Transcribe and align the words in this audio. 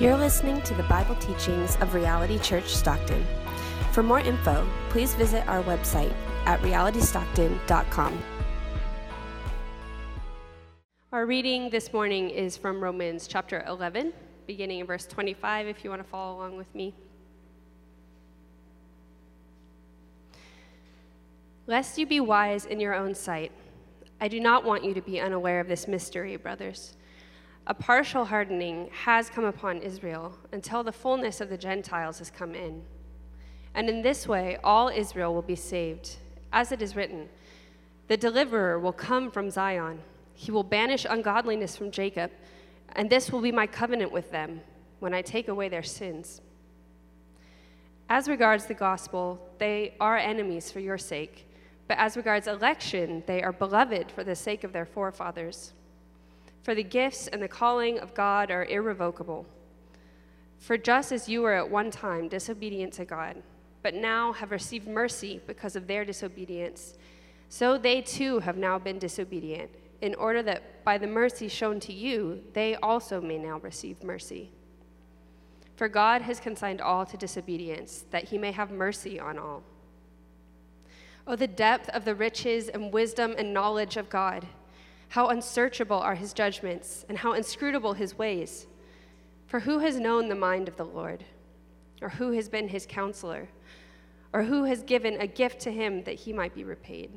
You're 0.00 0.16
listening 0.16 0.62
to 0.62 0.72
the 0.72 0.82
Bible 0.84 1.14
teachings 1.16 1.76
of 1.82 1.92
Reality 1.92 2.38
Church 2.38 2.68
Stockton. 2.68 3.22
For 3.92 4.02
more 4.02 4.20
info, 4.20 4.66
please 4.88 5.12
visit 5.12 5.46
our 5.46 5.62
website 5.64 6.14
at 6.46 6.58
realitystockton.com. 6.62 8.18
Our 11.12 11.26
reading 11.26 11.68
this 11.68 11.92
morning 11.92 12.30
is 12.30 12.56
from 12.56 12.82
Romans 12.82 13.26
chapter 13.26 13.62
11, 13.68 14.14
beginning 14.46 14.78
in 14.78 14.86
verse 14.86 15.04
25, 15.04 15.66
if 15.66 15.84
you 15.84 15.90
want 15.90 16.02
to 16.02 16.08
follow 16.08 16.38
along 16.38 16.56
with 16.56 16.74
me. 16.74 16.94
Lest 21.66 21.98
you 21.98 22.06
be 22.06 22.20
wise 22.20 22.64
in 22.64 22.80
your 22.80 22.94
own 22.94 23.14
sight, 23.14 23.52
I 24.18 24.28
do 24.28 24.40
not 24.40 24.64
want 24.64 24.82
you 24.82 24.94
to 24.94 25.02
be 25.02 25.20
unaware 25.20 25.60
of 25.60 25.68
this 25.68 25.86
mystery, 25.86 26.38
brothers. 26.38 26.96
A 27.66 27.74
partial 27.74 28.24
hardening 28.24 28.88
has 28.92 29.30
come 29.30 29.44
upon 29.44 29.78
Israel 29.78 30.36
until 30.52 30.82
the 30.82 30.92
fullness 30.92 31.40
of 31.40 31.50
the 31.50 31.58
Gentiles 31.58 32.18
has 32.18 32.30
come 32.30 32.54
in. 32.54 32.82
And 33.74 33.88
in 33.88 34.02
this 34.02 34.26
way, 34.26 34.58
all 34.64 34.88
Israel 34.88 35.34
will 35.34 35.42
be 35.42 35.56
saved. 35.56 36.16
As 36.52 36.72
it 36.72 36.82
is 36.82 36.96
written, 36.96 37.28
the 38.08 38.16
deliverer 38.16 38.78
will 38.78 38.92
come 38.92 39.30
from 39.30 39.50
Zion. 39.50 40.00
He 40.34 40.50
will 40.50 40.64
banish 40.64 41.06
ungodliness 41.08 41.76
from 41.76 41.90
Jacob, 41.90 42.32
and 42.96 43.08
this 43.08 43.30
will 43.30 43.40
be 43.40 43.52
my 43.52 43.66
covenant 43.66 44.10
with 44.10 44.32
them 44.32 44.62
when 44.98 45.14
I 45.14 45.22
take 45.22 45.48
away 45.48 45.68
their 45.68 45.82
sins. 45.82 46.40
As 48.08 48.26
regards 48.26 48.66
the 48.66 48.74
gospel, 48.74 49.38
they 49.58 49.94
are 50.00 50.16
enemies 50.16 50.72
for 50.72 50.80
your 50.80 50.98
sake, 50.98 51.46
but 51.86 51.98
as 51.98 52.16
regards 52.16 52.48
election, 52.48 53.22
they 53.26 53.42
are 53.42 53.52
beloved 53.52 54.10
for 54.10 54.24
the 54.24 54.34
sake 54.34 54.64
of 54.64 54.72
their 54.72 54.86
forefathers. 54.86 55.74
For 56.62 56.74
the 56.74 56.82
gifts 56.82 57.26
and 57.28 57.42
the 57.42 57.48
calling 57.48 57.98
of 57.98 58.14
God 58.14 58.50
are 58.50 58.64
irrevocable. 58.66 59.46
For 60.58 60.76
just 60.76 61.10
as 61.10 61.28
you 61.28 61.42
were 61.42 61.54
at 61.54 61.70
one 61.70 61.90
time 61.90 62.28
disobedient 62.28 62.92
to 62.94 63.04
God, 63.04 63.42
but 63.82 63.94
now 63.94 64.32
have 64.32 64.50
received 64.50 64.86
mercy 64.86 65.40
because 65.46 65.74
of 65.74 65.86
their 65.86 66.04
disobedience, 66.04 66.98
so 67.48 67.78
they 67.78 68.02
too 68.02 68.38
have 68.40 68.58
now 68.58 68.78
been 68.78 68.98
disobedient, 68.98 69.70
in 70.02 70.14
order 70.14 70.42
that 70.42 70.84
by 70.84 70.98
the 70.98 71.06
mercy 71.06 71.48
shown 71.48 71.80
to 71.80 71.92
you, 71.92 72.42
they 72.52 72.76
also 72.76 73.20
may 73.20 73.38
now 73.38 73.58
receive 73.58 74.02
mercy. 74.02 74.50
For 75.76 75.88
God 75.88 76.22
has 76.22 76.40
consigned 76.40 76.80
all 76.82 77.06
to 77.06 77.16
disobedience, 77.16 78.04
that 78.10 78.24
he 78.24 78.36
may 78.36 78.52
have 78.52 78.70
mercy 78.70 79.18
on 79.18 79.38
all. 79.38 79.62
Oh, 81.26 81.36
the 81.36 81.46
depth 81.46 81.88
of 81.90 82.04
the 82.04 82.14
riches 82.14 82.68
and 82.68 82.92
wisdom 82.92 83.34
and 83.38 83.54
knowledge 83.54 83.96
of 83.96 84.10
God! 84.10 84.46
How 85.10 85.26
unsearchable 85.26 85.98
are 85.98 86.14
his 86.14 86.32
judgments, 86.32 87.04
and 87.08 87.18
how 87.18 87.32
inscrutable 87.32 87.94
his 87.94 88.16
ways! 88.16 88.68
For 89.46 89.58
who 89.58 89.80
has 89.80 89.98
known 89.98 90.28
the 90.28 90.36
mind 90.36 90.68
of 90.68 90.76
the 90.76 90.84
Lord? 90.84 91.24
Or 92.00 92.10
who 92.10 92.30
has 92.30 92.48
been 92.48 92.68
his 92.68 92.86
counselor? 92.86 93.48
Or 94.32 94.44
who 94.44 94.62
has 94.64 94.84
given 94.84 95.20
a 95.20 95.26
gift 95.26 95.60
to 95.62 95.72
him 95.72 96.04
that 96.04 96.14
he 96.14 96.32
might 96.32 96.54
be 96.54 96.62
repaid? 96.62 97.10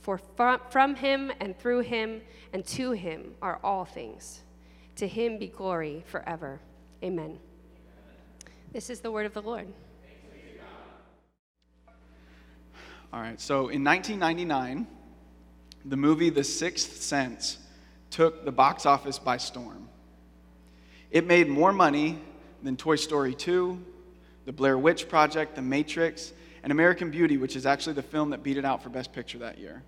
For 0.00 0.18
from 0.18 0.94
him 0.96 1.32
and 1.40 1.58
through 1.58 1.80
him 1.80 2.20
and 2.52 2.62
to 2.66 2.90
him 2.92 3.36
are 3.40 3.58
all 3.64 3.86
things. 3.86 4.42
To 4.96 5.08
him 5.08 5.38
be 5.38 5.46
glory 5.46 6.04
forever. 6.06 6.60
Amen. 7.02 7.38
This 8.70 8.90
is 8.90 9.00
the 9.00 9.10
word 9.10 9.24
of 9.24 9.32
the 9.32 9.40
Lord. 9.40 9.72
All 13.14 13.20
right, 13.20 13.40
so 13.40 13.68
in 13.68 13.82
1999, 13.82 14.86
the 15.84 15.96
movie 15.96 16.30
The 16.30 16.44
Sixth 16.44 17.02
Sense 17.02 17.58
took 18.10 18.44
the 18.44 18.52
box 18.52 18.86
office 18.86 19.18
by 19.18 19.36
storm. 19.38 19.88
It 21.10 21.26
made 21.26 21.48
more 21.48 21.72
money 21.72 22.18
than 22.62 22.76
Toy 22.76 22.96
Story 22.96 23.34
2, 23.34 23.82
The 24.44 24.52
Blair 24.52 24.78
Witch 24.78 25.08
Project, 25.08 25.56
The 25.56 25.62
Matrix, 25.62 26.32
and 26.62 26.70
American 26.70 27.10
Beauty, 27.10 27.36
which 27.36 27.56
is 27.56 27.66
actually 27.66 27.94
the 27.94 28.02
film 28.02 28.30
that 28.30 28.42
beat 28.42 28.56
it 28.56 28.64
out 28.64 28.82
for 28.82 28.88
Best 28.88 29.12
Picture 29.12 29.38
that 29.38 29.58
year. 29.58 29.82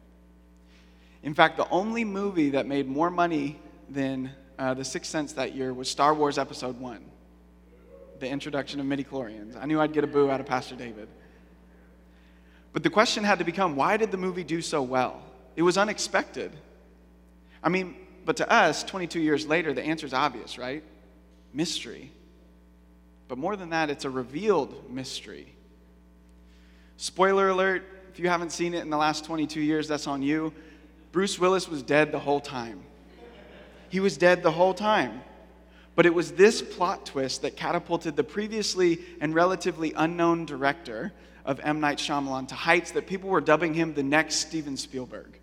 In 1.22 1.34
fact, 1.34 1.56
the 1.56 1.69
only 1.70 2.04
movie 2.04 2.50
that 2.50 2.66
made 2.66 2.88
more 2.88 3.10
money 3.10 3.58
than 3.88 4.30
uh, 4.58 4.74
The 4.74 4.84
Sixth 4.84 5.10
Sense 5.10 5.32
that 5.34 5.54
year 5.54 5.72
was 5.72 5.88
Star 5.88 6.14
Wars 6.14 6.36
Episode 6.36 6.78
1, 6.78 7.04
the 8.19 8.28
introduction 8.28 8.80
of 8.80 8.86
midi-chlorians. 8.86 9.56
I 9.60 9.66
knew 9.66 9.80
I'd 9.80 9.92
get 9.92 10.04
a 10.04 10.08
boo 10.08 10.30
out 10.30 10.40
of 10.40 10.46
Pastor 10.46 10.74
David. 10.74 11.08
But 12.72 12.82
the 12.82 12.90
question 12.90 13.22
had 13.22 13.38
to 13.38 13.44
become 13.44 13.76
why 13.76 13.96
did 13.96 14.10
the 14.10 14.16
movie 14.16 14.44
do 14.44 14.60
so 14.60 14.82
well? 14.82 15.22
It 15.56 15.62
was 15.62 15.78
unexpected. 15.78 16.53
I 17.62 17.69
mean, 17.69 17.97
but 18.25 18.37
to 18.38 18.50
us, 18.50 18.82
22 18.82 19.20
years 19.20 19.47
later, 19.47 19.72
the 19.72 19.82
answer 19.82 20.06
is 20.06 20.15
obvious, 20.15 20.59
right? 20.59 20.82
Mystery. 21.53 22.10
But 23.28 23.38
more 23.38 23.56
than 23.56 23.70
that, 23.70 23.91
it's 23.91 24.04
a 24.04 24.10
revealed 24.10 24.91
mystery. 24.91 25.54
Spoiler 26.97 27.48
alert 27.48 27.84
if 28.14 28.20
you 28.20 28.28
haven't 28.28 28.53
seen 28.53 28.75
it 28.75 28.82
in 28.82 28.91
the 28.91 28.97
last 28.97 29.25
22 29.25 29.60
years, 29.60 29.88
that's 29.88 30.06
on 30.06 30.22
you. 30.22 30.53
Bruce 31.10 31.37
Willis 31.37 31.69
was 31.69 31.82
dead 31.82 32.12
the 32.12 32.19
whole 32.20 32.38
time. 32.38 32.81
He 33.88 33.98
was 33.98 34.16
dead 34.16 34.44
the 34.44 34.53
whole 34.53 34.72
time. 34.72 35.20
But 35.97 36.06
it 36.06 36.14
was 36.14 36.31
this 36.32 36.62
plot 36.62 37.06
twist 37.06 37.43
that 37.43 37.56
catapulted 37.56 38.14
the 38.14 38.22
previously 38.22 39.00
and 39.20 39.34
relatively 39.34 39.93
unknown 39.97 40.47
director 40.47 41.12
of 41.44 41.59
M. 41.59 41.81
Night 41.81 41.98
Shyamalan 41.98 42.47
to 42.48 42.54
heights 42.54 42.93
that 42.93 43.09
people 43.09 43.31
were 43.31 43.41
dubbing 43.41 43.75
him 43.75 43.94
the 43.94 44.03
next 44.04 44.37
Steven 44.37 44.76
Spielberg. 44.76 45.41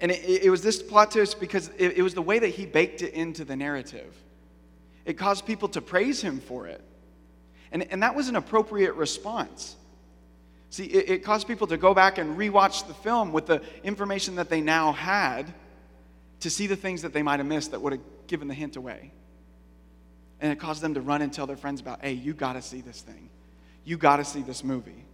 And 0.00 0.10
it, 0.10 0.44
it 0.44 0.50
was 0.50 0.62
this 0.62 0.82
plot 0.82 1.10
twist 1.10 1.40
because 1.40 1.70
it, 1.78 1.98
it 1.98 2.02
was 2.02 2.14
the 2.14 2.22
way 2.22 2.38
that 2.38 2.48
he 2.48 2.66
baked 2.66 3.02
it 3.02 3.14
into 3.14 3.44
the 3.44 3.56
narrative. 3.56 4.14
It 5.04 5.14
caused 5.14 5.46
people 5.46 5.68
to 5.70 5.80
praise 5.80 6.20
him 6.20 6.40
for 6.40 6.66
it. 6.66 6.80
And, 7.72 7.90
and 7.90 8.02
that 8.02 8.14
was 8.14 8.28
an 8.28 8.36
appropriate 8.36 8.94
response. 8.94 9.76
See, 10.70 10.84
it, 10.84 11.10
it 11.10 11.24
caused 11.24 11.48
people 11.48 11.66
to 11.68 11.76
go 11.76 11.94
back 11.94 12.18
and 12.18 12.38
rewatch 12.38 12.86
the 12.86 12.94
film 12.94 13.32
with 13.32 13.46
the 13.46 13.62
information 13.82 14.36
that 14.36 14.48
they 14.48 14.60
now 14.60 14.92
had 14.92 15.52
to 16.40 16.50
see 16.50 16.66
the 16.66 16.76
things 16.76 17.02
that 17.02 17.12
they 17.12 17.22
might 17.22 17.40
have 17.40 17.46
missed 17.46 17.72
that 17.72 17.80
would 17.80 17.94
have 17.94 18.02
given 18.26 18.48
the 18.48 18.54
hint 18.54 18.76
away. 18.76 19.12
And 20.40 20.52
it 20.52 20.60
caused 20.60 20.82
them 20.82 20.94
to 20.94 21.00
run 21.00 21.22
and 21.22 21.32
tell 21.32 21.46
their 21.46 21.56
friends 21.56 21.80
about, 21.80 22.00
hey, 22.02 22.12
you 22.12 22.32
got 22.32 22.52
to 22.52 22.62
see 22.62 22.80
this 22.80 23.00
thing 23.00 23.30
you 23.88 23.96
got 23.96 24.18
to 24.18 24.24
see 24.24 24.42
this 24.42 24.62
movie. 24.62 25.06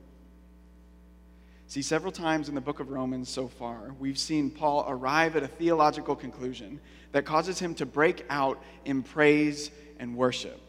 See, 1.75 1.83
several 1.83 2.13
times 2.13 2.49
in 2.49 2.55
the 2.55 2.61
book 2.61 2.79
of 2.79 2.91
Romans 2.91 3.29
so 3.29 3.49
far, 3.49 3.97
we've 3.99 4.17
seen 4.17 4.49
Paul 4.49 4.85
arrive 4.87 5.35
at 5.35 5.43
a 5.43 5.49
theological 5.49 6.15
conclusion 6.15 6.79
that 7.11 7.25
causes 7.25 7.59
him 7.59 7.75
to 7.75 7.85
break 7.85 8.25
out 8.31 8.63
in 8.85 9.03
praise 9.03 9.73
and 9.99 10.17
worship. 10.17 10.61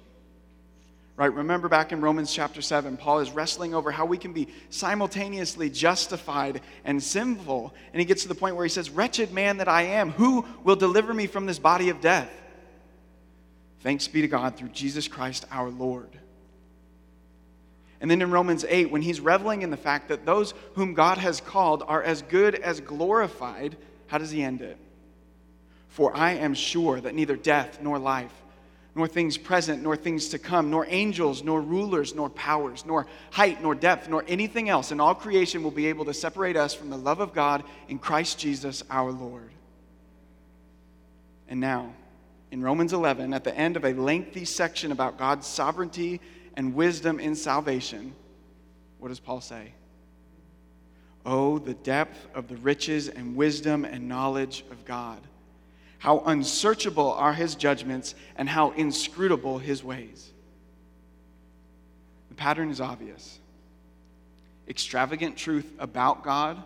Right? 1.15 1.31
Remember 1.31 1.69
back 1.69 1.91
in 1.91 2.01
Romans 2.01 2.33
chapter 2.33 2.59
7, 2.59 2.97
Paul 2.97 3.19
is 3.19 3.29
wrestling 3.29 3.75
over 3.75 3.91
how 3.91 4.07
we 4.07 4.17
can 4.17 4.33
be 4.33 4.47
simultaneously 4.71 5.69
justified 5.69 6.61
and 6.83 7.03
sinful. 7.03 7.75
And 7.93 7.99
he 7.99 8.05
gets 8.05 8.23
to 8.23 8.27
the 8.27 8.33
point 8.33 8.55
where 8.55 8.65
he 8.65 8.69
says, 8.69 8.89
Wretched 8.89 9.31
man 9.31 9.57
that 9.57 9.67
I 9.67 9.83
am, 9.83 10.09
who 10.09 10.43
will 10.63 10.75
deliver 10.75 11.13
me 11.13 11.27
from 11.27 11.45
this 11.45 11.59
body 11.59 11.89
of 11.89 12.01
death? 12.01 12.31
Thanks 13.81 14.07
be 14.07 14.21
to 14.21 14.27
God 14.27 14.55
through 14.55 14.69
Jesus 14.69 15.07
Christ 15.07 15.45
our 15.51 15.69
Lord. 15.69 16.09
And 18.05 18.11
then 18.11 18.21
in 18.21 18.29
Romans 18.29 18.63
8, 18.69 18.91
when 18.91 19.01
he's 19.01 19.19
reveling 19.19 19.63
in 19.63 19.71
the 19.71 19.77
fact 19.77 20.09
that 20.09 20.27
those 20.27 20.53
whom 20.75 20.93
God 20.93 21.17
has 21.17 21.41
called 21.41 21.81
are 21.87 22.03
as 22.03 22.21
good 22.21 22.53
as 22.53 22.79
glorified, 22.79 23.75
how 24.05 24.19
does 24.19 24.29
he 24.29 24.43
end 24.43 24.61
it? 24.61 24.77
For 25.87 26.15
I 26.15 26.33
am 26.33 26.53
sure 26.53 27.01
that 27.01 27.15
neither 27.15 27.35
death 27.35 27.79
nor 27.81 27.97
life, 27.97 28.31
nor 28.93 29.07
things 29.07 29.39
present, 29.39 29.81
nor 29.81 29.95
things 29.95 30.29
to 30.29 30.37
come, 30.37 30.69
nor 30.69 30.85
angels, 30.87 31.41
nor 31.41 31.59
rulers, 31.59 32.13
nor 32.13 32.29
powers, 32.29 32.85
nor 32.85 33.07
height, 33.31 33.63
nor 33.63 33.73
depth, 33.73 34.07
nor 34.07 34.23
anything 34.27 34.69
else 34.69 34.91
in 34.91 34.99
all 34.99 35.15
creation 35.15 35.63
will 35.63 35.71
be 35.71 35.87
able 35.87 36.05
to 36.05 36.13
separate 36.13 36.55
us 36.55 36.75
from 36.75 36.91
the 36.91 36.97
love 36.97 37.19
of 37.19 37.33
God 37.33 37.63
in 37.87 37.97
Christ 37.97 38.37
Jesus 38.37 38.83
our 38.91 39.11
Lord. 39.11 39.49
And 41.47 41.59
now, 41.59 41.91
in 42.51 42.61
Romans 42.61 42.93
11, 42.93 43.33
at 43.33 43.43
the 43.43 43.57
end 43.57 43.75
of 43.75 43.83
a 43.83 43.93
lengthy 43.93 44.45
section 44.45 44.91
about 44.91 45.17
God's 45.17 45.47
sovereignty 45.47 46.21
and 46.55 46.73
wisdom 46.75 47.19
in 47.19 47.35
salvation, 47.35 48.13
what 48.99 49.09
does 49.09 49.19
Paul 49.19 49.41
say? 49.41 49.73
Oh, 51.25 51.57
the 51.57 51.73
depth 51.73 52.27
of 52.35 52.47
the 52.47 52.55
riches 52.57 53.09
and 53.09 53.35
wisdom 53.35 53.83
and 53.83 54.07
knowledge 54.07 54.63
of 54.71 54.85
God. 54.85 55.19
How 55.97 56.19
unsearchable 56.19 57.13
are 57.13 57.33
his 57.33 57.55
judgments 57.55 58.13
and 58.35 58.47
how 58.47 58.71
inscrutable 58.71 59.57
his 59.57 59.83
ways. 59.83 60.31
The 62.29 62.35
pattern 62.35 62.69
is 62.69 62.79
obvious. 62.79 63.39
Extravagant 64.67 65.37
truth 65.37 65.71
about 65.79 66.23
God 66.23 66.63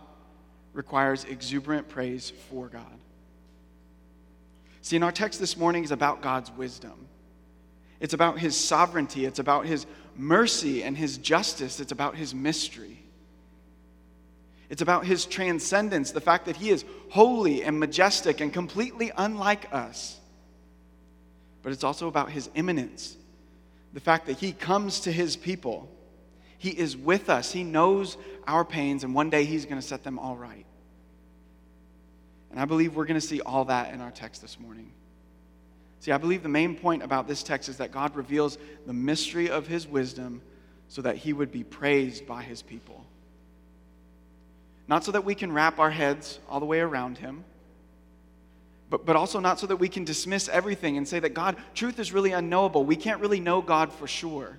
requires 0.73 1.23
exuberant 1.25 1.87
praise 1.87 2.31
for 2.49 2.67
God. 2.67 2.85
See, 4.81 4.95
in 4.95 5.03
our 5.03 5.11
text 5.11 5.39
this 5.39 5.57
morning 5.57 5.83
is 5.83 5.91
about 5.91 6.21
God's 6.21 6.51
wisdom. 6.51 7.08
It's 7.99 8.13
about 8.13 8.39
his 8.39 8.55
sovereignty, 8.55 9.25
it's 9.25 9.39
about 9.39 9.65
his 9.65 9.85
mercy 10.15 10.83
and 10.83 10.97
his 10.97 11.17
justice, 11.17 11.79
it's 11.79 11.91
about 11.91 12.15
his 12.15 12.33
mystery. 12.33 13.03
It's 14.69 14.81
about 14.81 15.05
his 15.05 15.25
transcendence, 15.25 16.11
the 16.11 16.21
fact 16.21 16.45
that 16.45 16.55
he 16.55 16.69
is 16.69 16.85
holy 17.09 17.63
and 17.63 17.79
majestic 17.79 18.39
and 18.39 18.53
completely 18.53 19.11
unlike 19.17 19.73
us. 19.73 20.17
but 21.61 21.73
it's 21.73 21.83
also 21.83 22.07
about 22.07 22.31
his 22.31 22.49
immanence. 22.55 23.17
The 23.93 23.99
fact 23.99 24.27
that 24.27 24.37
he 24.37 24.53
comes 24.53 25.01
to 25.01 25.11
his 25.11 25.35
people. 25.35 25.89
He 26.57 26.69
is 26.69 26.95
with 26.95 27.29
us. 27.29 27.51
He 27.51 27.63
knows 27.63 28.17
our 28.47 28.63
pains, 28.63 29.03
and 29.03 29.13
one 29.13 29.29
day 29.29 29.43
he's 29.43 29.65
going 29.65 29.81
to 29.81 29.85
set 29.85 30.03
them 30.03 30.19
all 30.19 30.37
right. 30.37 30.65
And 32.51 32.59
I 32.59 32.65
believe 32.65 32.95
we're 32.95 33.05
going 33.05 33.19
to 33.19 33.27
see 33.27 33.41
all 33.41 33.65
that 33.65 33.93
in 33.93 34.01
our 34.01 34.11
text 34.11 34.41
this 34.41 34.59
morning. 34.59 34.91
See, 35.99 36.11
I 36.11 36.17
believe 36.17 36.43
the 36.43 36.49
main 36.49 36.75
point 36.75 37.03
about 37.03 37.27
this 37.27 37.43
text 37.43 37.67
is 37.67 37.77
that 37.77 37.91
God 37.91 38.15
reveals 38.15 38.57
the 38.85 38.93
mystery 38.93 39.49
of 39.49 39.67
his 39.67 39.87
wisdom 39.87 40.41
so 40.87 41.01
that 41.01 41.17
he 41.17 41.33
would 41.33 41.51
be 41.51 41.63
praised 41.63 42.25
by 42.25 42.41
his 42.41 42.61
people. 42.61 43.05
Not 44.87 45.03
so 45.03 45.11
that 45.11 45.23
we 45.23 45.35
can 45.35 45.51
wrap 45.51 45.77
our 45.77 45.91
heads 45.91 46.39
all 46.49 46.59
the 46.59 46.65
way 46.65 46.79
around 46.79 47.17
him, 47.17 47.43
but, 48.89 49.05
but 49.05 49.15
also 49.15 49.39
not 49.39 49.59
so 49.59 49.67
that 49.67 49.75
we 49.75 49.87
can 49.87 50.03
dismiss 50.03 50.49
everything 50.49 50.97
and 50.97 51.07
say 51.07 51.19
that 51.19 51.35
God, 51.35 51.57
truth 51.75 51.99
is 51.99 52.11
really 52.11 52.31
unknowable. 52.31 52.83
We 52.83 52.95
can't 52.95 53.21
really 53.21 53.39
know 53.39 53.61
God 53.61 53.93
for 53.93 54.07
sure. 54.07 54.57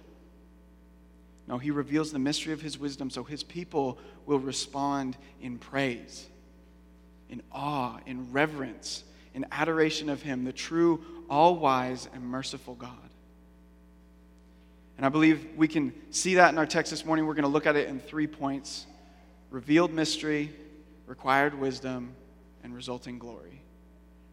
No, 1.48 1.58
he 1.58 1.72
reveals 1.72 2.12
the 2.12 2.20
mystery 2.20 2.52
of 2.52 2.60
his 2.60 2.78
wisdom 2.78 3.10
so 3.10 3.24
his 3.24 3.42
people 3.42 3.98
will 4.24 4.38
respond 4.38 5.16
in 5.40 5.58
praise, 5.58 6.28
in 7.28 7.42
awe, 7.50 7.98
in 8.06 8.30
reverence, 8.30 9.02
in 9.34 9.46
adoration 9.50 10.08
of 10.08 10.22
him, 10.22 10.44
the 10.44 10.52
true, 10.52 11.02
all 11.30 11.56
wise, 11.56 12.08
and 12.12 12.22
merciful 12.22 12.74
God. 12.74 12.90
And 14.96 15.06
I 15.06 15.08
believe 15.08 15.46
we 15.56 15.68
can 15.68 15.94
see 16.10 16.34
that 16.34 16.50
in 16.50 16.58
our 16.58 16.66
text 16.66 16.90
this 16.90 17.06
morning. 17.06 17.24
We're 17.24 17.34
going 17.34 17.44
to 17.44 17.48
look 17.48 17.66
at 17.66 17.76
it 17.76 17.88
in 17.88 18.00
three 18.00 18.26
points 18.26 18.86
revealed 19.50 19.92
mystery, 19.92 20.52
required 21.06 21.58
wisdom, 21.58 22.14
and 22.62 22.74
resulting 22.74 23.18
glory. 23.18 23.62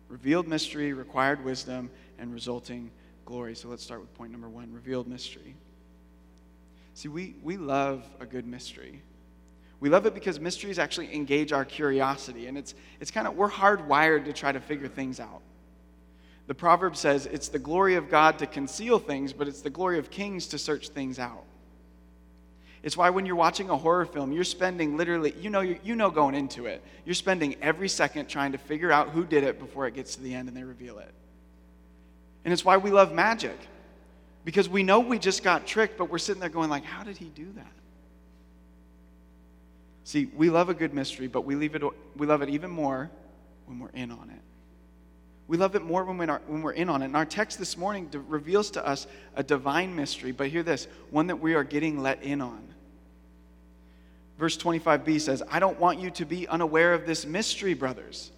Revealed 0.10 0.48
mystery, 0.48 0.94
required 0.94 1.44
wisdom, 1.44 1.90
and 2.20 2.34
resulting 2.34 2.92
glory. 3.26 3.56
So 3.56 3.70
let's 3.70 3.84
start 3.84 4.02
with 4.02 4.14
point 4.16 4.32
number 4.32 4.50
one 4.50 4.74
revealed 4.74 5.08
mystery. 5.08 5.56
See, 6.96 7.08
we, 7.08 7.36
we 7.44 7.58
love 7.58 8.04
a 8.20 8.26
good 8.26 8.46
mystery. 8.46 9.02
We 9.80 9.90
love 9.90 10.06
it 10.06 10.14
because 10.14 10.40
mysteries 10.40 10.80
actually 10.80 11.14
engage 11.14 11.52
our 11.52 11.64
curiosity, 11.64 12.48
and 12.48 12.58
it's, 12.58 12.74
it's 13.00 13.12
kind 13.12 13.28
of, 13.28 13.36
we're 13.36 13.50
hardwired 13.50 14.26
to 14.26 14.34
try 14.34 14.52
to 14.52 14.60
figure 14.60 14.88
things 14.88 15.20
out. 15.20 15.42
The 16.48 16.56
proverb 16.56 16.96
says 16.96 17.26
it's 17.26 17.50
the 17.50 17.60
glory 17.60 17.96
of 17.96 18.10
God 18.10 18.40
to 18.40 18.48
conceal 18.48 19.00
things, 19.00 19.34
but 19.34 19.48
it's 19.48 19.62
the 19.62 19.70
glory 19.70 20.00
of 20.00 20.10
kings 20.10 20.48
to 20.48 20.58
search 20.58 20.90
things 20.90 21.20
out. 21.20 21.44
It's 22.84 22.96
why 22.96 23.10
when 23.10 23.26
you're 23.26 23.36
watching 23.36 23.70
a 23.70 23.76
horror 23.76 24.06
film, 24.06 24.32
you're 24.32 24.46
spending 24.46 24.96
literally, 24.96 25.34
you 25.42 25.50
know, 25.50 25.60
you 25.60 25.96
know 25.96 26.10
going 26.10 26.36
into 26.36 26.68
it, 26.68 26.82
you're 27.06 27.16
spending 27.16 27.56
every 27.62 27.90
second 27.90 28.28
trying 28.28 28.54
to 28.54 28.58
figure 28.58 28.92
out 28.92 29.10
who 29.10 29.26
did 29.26 29.44
it 29.44 29.60
before 29.60 29.88
it 29.88 29.94
gets 29.94 30.16
to 30.16 30.22
the 30.22 30.34
end 30.34 30.48
and 30.48 30.56
they 30.56 30.64
reveal 30.64 31.00
it. 31.00 31.12
And 32.46 32.54
it's 32.54 32.64
why 32.64 32.78
we 32.78 32.92
love 32.92 33.12
magic, 33.12 33.58
because 34.46 34.70
we 34.70 34.84
know 34.84 35.02
we 35.02 35.20
just 35.20 35.44
got 35.44 35.68
tricked, 35.68 35.98
but 35.98 36.10
we're 36.10 36.18
sitting 36.18 36.40
there 36.40 36.50
going 36.50 36.70
like, 36.70 36.86
how 36.86 37.04
did 37.04 37.18
he 37.18 37.26
do 37.26 37.52
that? 37.58 37.74
See, 40.06 40.30
we 40.34 40.50
love 40.50 40.70
a 40.70 40.74
good 40.74 40.94
mystery, 40.94 41.28
but 41.28 41.42
we, 41.42 41.56
leave 41.56 41.76
it, 41.76 41.84
we 42.16 42.26
love 42.26 42.42
it 42.42 42.48
even 42.48 42.72
more 42.72 43.12
when 43.66 43.80
we're 43.80 43.90
in 43.90 44.12
on 44.12 44.30
it. 44.30 44.42
We 45.48 45.58
love 45.58 45.76
it 45.76 45.84
more 45.84 46.04
when 46.04 46.18
we're, 46.18 46.40
when 46.48 46.62
we're 46.62 46.74
in 46.74 46.90
on 46.90 47.02
it. 47.02 47.06
And 47.06 47.16
our 47.16 47.26
text 47.26 47.58
this 47.58 47.78
morning 47.78 48.10
reveals 48.28 48.72
to 48.72 48.86
us 48.86 49.08
a 49.36 49.44
divine 49.44 49.96
mystery, 49.96 50.32
but 50.32 50.48
hear 50.48 50.64
this 50.64 50.88
one 51.10 51.28
that 51.28 51.38
we 51.38 51.54
are 51.54 51.64
getting 51.64 52.02
let 52.02 52.22
in 52.22 52.42
on. 52.42 52.68
Verse 54.38 54.58
25b 54.58 55.22
says, 55.22 55.42
I 55.50 55.60
don't 55.60 55.80
want 55.80 56.00
you 56.00 56.12
to 56.12 56.26
be 56.26 56.48
unaware 56.48 56.94
of 56.94 57.06
this 57.06 57.26
mystery, 57.26 57.74
brothers. 57.74 58.32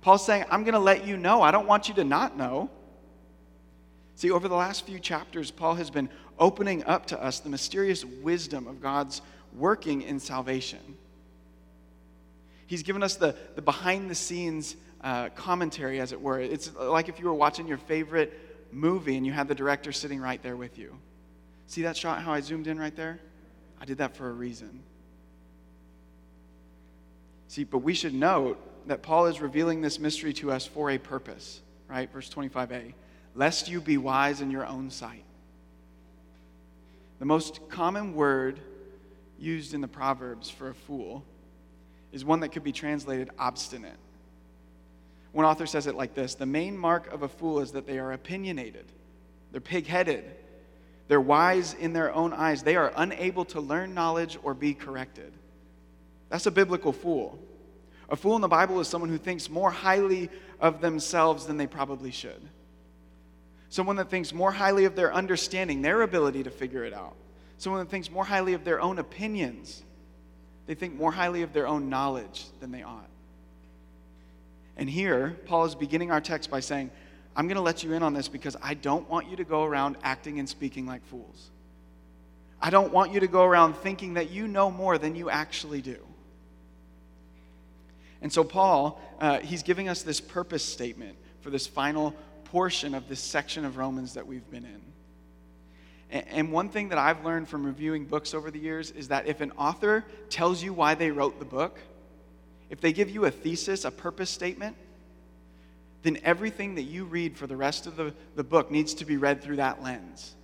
Paul's 0.00 0.24
saying, 0.24 0.44
I'm 0.50 0.62
going 0.62 0.74
to 0.74 0.80
let 0.80 1.06
you 1.06 1.16
know. 1.16 1.42
I 1.42 1.50
don't 1.50 1.66
want 1.66 1.88
you 1.88 1.94
to 1.94 2.04
not 2.04 2.36
know. 2.36 2.70
See, 4.16 4.30
over 4.30 4.48
the 4.48 4.54
last 4.54 4.86
few 4.86 4.98
chapters, 4.98 5.50
Paul 5.50 5.74
has 5.74 5.90
been 5.90 6.08
opening 6.38 6.84
up 6.84 7.06
to 7.06 7.22
us 7.22 7.40
the 7.40 7.48
mysterious 7.48 8.04
wisdom 8.04 8.66
of 8.66 8.80
God's 8.80 9.22
working 9.54 10.02
in 10.02 10.20
salvation. 10.20 10.78
He's 12.66 12.82
given 12.82 13.02
us 13.02 13.16
the, 13.16 13.34
the 13.56 13.62
behind 13.62 14.10
the 14.10 14.14
scenes 14.14 14.76
uh, 15.04 15.28
commentary, 15.30 16.00
as 16.00 16.10
it 16.10 16.20
were. 16.20 16.40
It's 16.40 16.74
like 16.74 17.08
if 17.08 17.20
you 17.20 17.26
were 17.26 17.34
watching 17.34 17.68
your 17.68 17.78
favorite 17.78 18.72
movie 18.72 19.16
and 19.16 19.24
you 19.24 19.32
had 19.32 19.46
the 19.46 19.54
director 19.54 19.92
sitting 19.92 20.20
right 20.20 20.42
there 20.42 20.56
with 20.56 20.78
you. 20.78 20.96
See 21.68 21.82
that 21.82 21.96
shot, 21.96 22.22
how 22.22 22.32
I 22.32 22.40
zoomed 22.40 22.66
in 22.66 22.78
right 22.78 22.96
there? 22.96 23.20
I 23.80 23.84
did 23.84 23.98
that 23.98 24.16
for 24.16 24.28
a 24.28 24.32
reason. 24.32 24.82
See, 27.48 27.64
but 27.64 27.78
we 27.78 27.94
should 27.94 28.14
note 28.14 28.58
that 28.88 29.02
Paul 29.02 29.26
is 29.26 29.40
revealing 29.40 29.80
this 29.80 30.00
mystery 30.00 30.32
to 30.34 30.50
us 30.50 30.66
for 30.66 30.90
a 30.90 30.98
purpose, 30.98 31.60
right? 31.88 32.10
Verse 32.10 32.28
25a 32.28 32.94
lest 33.34 33.68
you 33.68 33.80
be 33.80 33.96
wise 33.96 34.40
in 34.40 34.50
your 34.50 34.66
own 34.66 34.90
sight. 34.90 35.24
The 37.18 37.24
most 37.24 37.68
common 37.68 38.14
word 38.14 38.60
used 39.38 39.74
in 39.74 39.80
the 39.80 39.88
Proverbs 39.88 40.48
for 40.48 40.70
a 40.70 40.74
fool 40.74 41.24
is 42.12 42.24
one 42.24 42.40
that 42.40 42.50
could 42.50 42.62
be 42.62 42.72
translated 42.72 43.30
obstinate. 43.38 43.96
One 45.34 45.44
author 45.44 45.66
says 45.66 45.88
it 45.88 45.96
like 45.96 46.14
this 46.14 46.36
The 46.36 46.46
main 46.46 46.78
mark 46.78 47.12
of 47.12 47.22
a 47.22 47.28
fool 47.28 47.60
is 47.60 47.72
that 47.72 47.86
they 47.86 47.98
are 47.98 48.12
opinionated, 48.12 48.86
they're 49.50 49.60
pig 49.60 49.86
headed, 49.86 50.24
they're 51.08 51.20
wise 51.20 51.74
in 51.74 51.92
their 51.92 52.14
own 52.14 52.32
eyes, 52.32 52.62
they 52.62 52.76
are 52.76 52.92
unable 52.96 53.44
to 53.46 53.60
learn 53.60 53.94
knowledge 53.94 54.38
or 54.42 54.54
be 54.54 54.72
corrected. 54.74 55.32
That's 56.30 56.46
a 56.46 56.52
biblical 56.52 56.92
fool. 56.92 57.38
A 58.08 58.16
fool 58.16 58.36
in 58.36 58.42
the 58.42 58.48
Bible 58.48 58.78
is 58.78 58.86
someone 58.86 59.10
who 59.10 59.18
thinks 59.18 59.50
more 59.50 59.72
highly 59.72 60.30
of 60.60 60.80
themselves 60.80 61.46
than 61.46 61.56
they 61.56 61.66
probably 61.66 62.12
should. 62.12 62.40
Someone 63.70 63.96
that 63.96 64.10
thinks 64.10 64.32
more 64.32 64.52
highly 64.52 64.84
of 64.84 64.94
their 64.94 65.12
understanding, 65.12 65.82
their 65.82 66.02
ability 66.02 66.44
to 66.44 66.50
figure 66.50 66.84
it 66.84 66.94
out. 66.94 67.16
Someone 67.58 67.80
that 67.80 67.90
thinks 67.90 68.08
more 68.08 68.24
highly 68.24 68.54
of 68.54 68.64
their 68.64 68.80
own 68.80 69.00
opinions. 69.00 69.82
They 70.66 70.74
think 70.74 70.94
more 70.94 71.10
highly 71.10 71.42
of 71.42 71.52
their 71.52 71.66
own 71.66 71.88
knowledge 71.88 72.46
than 72.60 72.70
they 72.70 72.84
ought. 72.84 73.08
And 74.76 74.90
here, 74.90 75.36
Paul 75.46 75.64
is 75.64 75.74
beginning 75.74 76.10
our 76.10 76.20
text 76.20 76.50
by 76.50 76.60
saying, 76.60 76.90
I'm 77.36 77.46
going 77.46 77.56
to 77.56 77.62
let 77.62 77.82
you 77.82 77.92
in 77.92 78.02
on 78.02 78.14
this 78.14 78.28
because 78.28 78.56
I 78.62 78.74
don't 78.74 79.08
want 79.08 79.28
you 79.28 79.36
to 79.36 79.44
go 79.44 79.64
around 79.64 79.96
acting 80.02 80.38
and 80.38 80.48
speaking 80.48 80.86
like 80.86 81.04
fools. 81.06 81.50
I 82.60 82.70
don't 82.70 82.92
want 82.92 83.12
you 83.12 83.20
to 83.20 83.26
go 83.26 83.44
around 83.44 83.74
thinking 83.74 84.14
that 84.14 84.30
you 84.30 84.48
know 84.48 84.70
more 84.70 84.98
than 84.98 85.14
you 85.14 85.30
actually 85.30 85.82
do. 85.82 85.98
And 88.22 88.32
so, 88.32 88.42
Paul, 88.42 89.00
uh, 89.20 89.40
he's 89.40 89.62
giving 89.62 89.88
us 89.88 90.02
this 90.02 90.20
purpose 90.20 90.64
statement 90.64 91.18
for 91.40 91.50
this 91.50 91.66
final 91.66 92.14
portion 92.44 92.94
of 92.94 93.08
this 93.08 93.20
section 93.20 93.64
of 93.64 93.76
Romans 93.76 94.14
that 94.14 94.26
we've 94.26 94.48
been 94.50 94.64
in. 94.64 94.80
And, 96.10 96.28
and 96.28 96.52
one 96.52 96.68
thing 96.68 96.88
that 96.88 96.98
I've 96.98 97.24
learned 97.24 97.48
from 97.48 97.66
reviewing 97.66 98.06
books 98.06 98.32
over 98.32 98.50
the 98.50 98.58
years 98.58 98.90
is 98.92 99.08
that 99.08 99.26
if 99.26 99.40
an 99.40 99.52
author 99.58 100.04
tells 100.30 100.62
you 100.62 100.72
why 100.72 100.94
they 100.94 101.10
wrote 101.10 101.38
the 101.38 101.44
book, 101.44 101.78
if 102.70 102.80
they 102.80 102.92
give 102.92 103.10
you 103.10 103.24
a 103.24 103.30
thesis, 103.30 103.84
a 103.84 103.90
purpose 103.90 104.30
statement, 104.30 104.76
then 106.02 106.18
everything 106.22 106.74
that 106.74 106.82
you 106.82 107.04
read 107.04 107.36
for 107.36 107.46
the 107.46 107.56
rest 107.56 107.86
of 107.86 107.96
the, 107.96 108.14
the 108.36 108.44
book 108.44 108.70
needs 108.70 108.94
to 108.94 109.04
be 109.04 109.16
read 109.16 109.42
through 109.42 109.56
that 109.56 109.82
lens. 109.82 110.34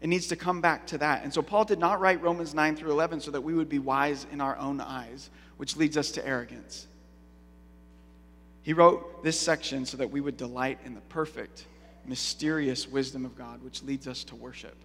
It 0.00 0.08
needs 0.08 0.26
to 0.28 0.36
come 0.36 0.60
back 0.60 0.86
to 0.88 0.98
that. 0.98 1.22
And 1.22 1.32
so 1.32 1.40
Paul 1.40 1.64
did 1.64 1.78
not 1.78 2.00
write 2.00 2.20
Romans 2.20 2.52
9 2.52 2.76
through 2.76 2.90
11 2.90 3.20
so 3.20 3.30
that 3.30 3.40
we 3.40 3.54
would 3.54 3.68
be 3.68 3.78
wise 3.78 4.26
in 4.32 4.40
our 4.40 4.56
own 4.58 4.80
eyes, 4.80 5.30
which 5.56 5.76
leads 5.76 5.96
us 5.96 6.10
to 6.12 6.26
arrogance. 6.26 6.86
He 8.62 8.72
wrote 8.72 9.22
this 9.22 9.38
section 9.38 9.86
so 9.86 9.96
that 9.98 10.10
we 10.10 10.20
would 10.20 10.36
delight 10.36 10.78
in 10.84 10.94
the 10.94 11.00
perfect, 11.02 11.66
mysterious 12.04 12.88
wisdom 12.88 13.24
of 13.24 13.36
God, 13.36 13.62
which 13.62 13.82
leads 13.82 14.08
us 14.08 14.24
to 14.24 14.36
worship. 14.36 14.76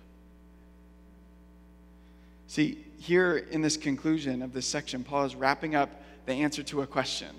See, 2.48 2.84
here 3.00 3.38
in 3.38 3.62
this 3.62 3.78
conclusion 3.78 4.42
of 4.42 4.54
this 4.54 4.66
section, 4.66 5.04
Paul 5.04 5.26
is 5.26 5.36
wrapping 5.36 5.76
up 5.76 5.90
the 6.30 6.36
answer 6.36 6.64
to 6.64 6.82
a 6.82 6.88
question. 6.88 7.30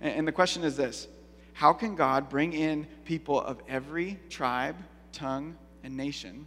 And 0.00 0.26
the 0.26 0.32
question 0.32 0.64
is 0.64 0.76
this 0.76 1.06
How 1.54 1.72
can 1.72 1.94
God 1.94 2.28
bring 2.28 2.52
in 2.52 2.86
people 3.04 3.40
of 3.40 3.60
every 3.68 4.18
tribe, 4.28 4.76
tongue, 5.12 5.56
and 5.82 5.96
nation 5.96 6.46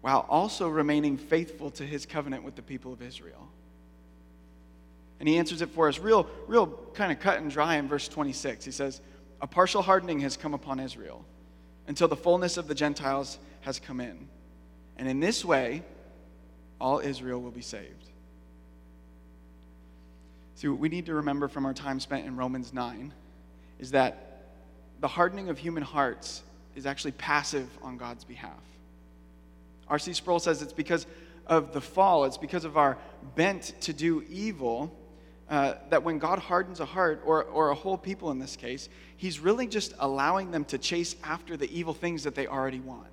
while 0.00 0.24
also 0.28 0.68
remaining 0.68 1.16
faithful 1.16 1.70
to 1.72 1.84
his 1.84 2.06
covenant 2.06 2.44
with 2.44 2.56
the 2.56 2.62
people 2.62 2.92
of 2.92 3.02
Israel? 3.02 3.48
And 5.20 5.28
he 5.28 5.38
answers 5.38 5.62
it 5.62 5.70
for 5.70 5.88
us 5.88 5.98
real, 5.98 6.28
real 6.46 6.66
kind 6.94 7.10
of 7.10 7.18
cut 7.18 7.38
and 7.38 7.50
dry 7.50 7.76
in 7.76 7.88
verse 7.88 8.06
26. 8.06 8.64
He 8.64 8.70
says, 8.70 9.00
A 9.40 9.46
partial 9.46 9.82
hardening 9.82 10.20
has 10.20 10.36
come 10.36 10.54
upon 10.54 10.78
Israel 10.78 11.24
until 11.88 12.06
the 12.06 12.16
fullness 12.16 12.56
of 12.56 12.68
the 12.68 12.74
Gentiles 12.74 13.38
has 13.62 13.80
come 13.80 14.00
in. 14.00 14.28
And 14.96 15.08
in 15.08 15.18
this 15.18 15.44
way, 15.44 15.82
all 16.80 17.00
Israel 17.00 17.40
will 17.40 17.50
be 17.50 17.62
saved. 17.62 18.07
See, 20.58 20.66
what 20.66 20.80
we 20.80 20.88
need 20.88 21.06
to 21.06 21.14
remember 21.14 21.46
from 21.46 21.66
our 21.66 21.72
time 21.72 22.00
spent 22.00 22.26
in 22.26 22.34
Romans 22.34 22.72
9 22.72 23.14
is 23.78 23.92
that 23.92 24.42
the 24.98 25.06
hardening 25.06 25.50
of 25.50 25.56
human 25.56 25.84
hearts 25.84 26.42
is 26.74 26.84
actually 26.84 27.12
passive 27.12 27.68
on 27.80 27.96
God's 27.96 28.24
behalf. 28.24 28.58
R.C. 29.86 30.14
Sproul 30.14 30.40
says 30.40 30.60
it's 30.60 30.72
because 30.72 31.06
of 31.46 31.72
the 31.72 31.80
fall, 31.80 32.24
it's 32.24 32.38
because 32.38 32.64
of 32.64 32.76
our 32.76 32.98
bent 33.36 33.72
to 33.82 33.92
do 33.92 34.24
evil 34.28 34.92
uh, 35.48 35.74
that 35.90 36.02
when 36.02 36.18
God 36.18 36.40
hardens 36.40 36.80
a 36.80 36.84
heart, 36.84 37.22
or, 37.24 37.44
or 37.44 37.70
a 37.70 37.74
whole 37.76 37.96
people 37.96 38.32
in 38.32 38.40
this 38.40 38.56
case, 38.56 38.88
He's 39.16 39.38
really 39.38 39.68
just 39.68 39.94
allowing 40.00 40.50
them 40.50 40.64
to 40.64 40.78
chase 40.78 41.14
after 41.22 41.56
the 41.56 41.70
evil 41.72 41.94
things 41.94 42.24
that 42.24 42.34
they 42.34 42.48
already 42.48 42.80
want. 42.80 43.06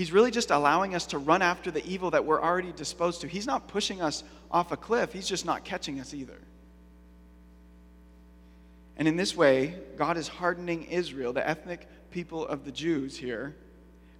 He's 0.00 0.12
really 0.12 0.30
just 0.30 0.50
allowing 0.50 0.94
us 0.94 1.04
to 1.08 1.18
run 1.18 1.42
after 1.42 1.70
the 1.70 1.86
evil 1.86 2.12
that 2.12 2.24
we're 2.24 2.40
already 2.40 2.72
disposed 2.72 3.20
to. 3.20 3.28
He's 3.28 3.46
not 3.46 3.68
pushing 3.68 4.00
us 4.00 4.24
off 4.50 4.72
a 4.72 4.76
cliff, 4.78 5.12
He's 5.12 5.28
just 5.28 5.44
not 5.44 5.62
catching 5.62 6.00
us 6.00 6.14
either. 6.14 6.38
And 8.96 9.06
in 9.06 9.16
this 9.16 9.36
way, 9.36 9.74
God 9.98 10.16
is 10.16 10.26
hardening 10.26 10.84
Israel, 10.84 11.34
the 11.34 11.46
ethnic 11.46 11.86
people 12.10 12.46
of 12.46 12.64
the 12.64 12.72
Jews 12.72 13.14
here, 13.14 13.54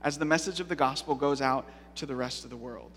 as 0.02 0.18
the 0.18 0.26
message 0.26 0.60
of 0.60 0.68
the 0.68 0.76
gospel 0.76 1.14
goes 1.14 1.40
out 1.40 1.66
to 1.94 2.04
the 2.04 2.14
rest 2.14 2.44
of 2.44 2.50
the 2.50 2.58
world. 2.58 2.92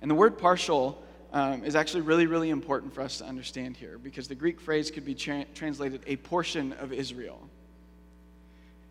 And 0.00 0.10
the 0.10 0.14
word 0.14 0.38
partial 0.38 1.04
um, 1.34 1.64
is 1.64 1.76
actually 1.76 2.00
really, 2.00 2.24
really 2.24 2.48
important 2.48 2.94
for 2.94 3.02
us 3.02 3.18
to 3.18 3.26
understand 3.26 3.76
here 3.76 3.98
because 3.98 4.26
the 4.26 4.34
Greek 4.34 4.58
phrase 4.58 4.90
could 4.90 5.04
be 5.04 5.14
tra- 5.14 5.44
translated 5.54 6.02
a 6.06 6.16
portion 6.16 6.72
of 6.72 6.94
Israel. 6.94 7.46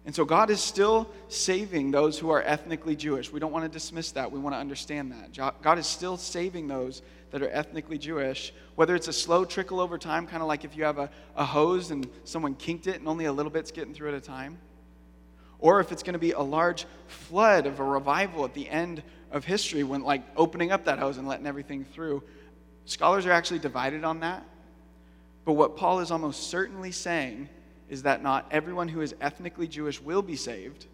And 0.05 0.15
so 0.15 0.25
God 0.25 0.49
is 0.49 0.61
still 0.61 1.09
saving 1.27 1.91
those 1.91 2.17
who 2.17 2.29
are 2.29 2.41
ethnically 2.41 2.95
Jewish. 2.95 3.31
We 3.31 3.39
don't 3.39 3.51
want 3.51 3.65
to 3.65 3.69
dismiss 3.69 4.11
that. 4.13 4.31
We 4.31 4.39
want 4.39 4.55
to 4.55 4.59
understand 4.59 5.11
that. 5.11 5.61
God 5.61 5.77
is 5.77 5.85
still 5.85 6.17
saving 6.17 6.67
those 6.67 7.01
that 7.31 7.43
are 7.43 7.49
ethnically 7.49 7.97
Jewish, 7.97 8.53
whether 8.75 8.95
it's 8.95 9.07
a 9.07 9.13
slow 9.13 9.45
trickle 9.45 9.79
over 9.79 9.97
time, 9.97 10.25
kind 10.25 10.41
of 10.41 10.47
like 10.47 10.63
if 10.65 10.75
you 10.75 10.83
have 10.83 10.97
a, 10.97 11.11
a 11.35 11.45
hose 11.45 11.91
and 11.91 12.09
someone 12.23 12.55
kinked 12.55 12.87
it 12.87 12.95
and 12.95 13.07
only 13.07 13.25
a 13.25 13.31
little 13.31 13.51
bit's 13.51 13.71
getting 13.71 13.93
through 13.93 14.07
at 14.09 14.15
a 14.15 14.21
time, 14.21 14.57
or 15.59 15.79
if 15.79 15.91
it's 15.91 16.01
going 16.01 16.13
to 16.13 16.19
be 16.19 16.31
a 16.31 16.41
large 16.41 16.87
flood 17.07 17.67
of 17.67 17.79
a 17.79 17.83
revival 17.83 18.45
at 18.45 18.53
the 18.53 18.67
end 18.67 19.03
of 19.31 19.45
history 19.45 19.83
when, 19.83 20.01
like, 20.01 20.23
opening 20.35 20.71
up 20.71 20.85
that 20.85 20.97
hose 20.97 21.17
and 21.17 21.27
letting 21.27 21.45
everything 21.45 21.83
through. 21.83 22.23
Scholars 22.85 23.27
are 23.27 23.31
actually 23.31 23.59
divided 23.59 24.03
on 24.03 24.21
that. 24.21 24.43
But 25.45 25.53
what 25.53 25.77
Paul 25.77 25.99
is 25.99 26.09
almost 26.09 26.49
certainly 26.49 26.91
saying 26.91 27.49
is 27.89 28.03
that 28.03 28.21
not 28.21 28.45
everyone 28.51 28.87
who 28.87 29.01
is 29.01 29.15
ethnically 29.19 29.67
Jewish 29.67 30.01
will 30.01 30.21
be 30.21 30.35
saved, 30.35 30.85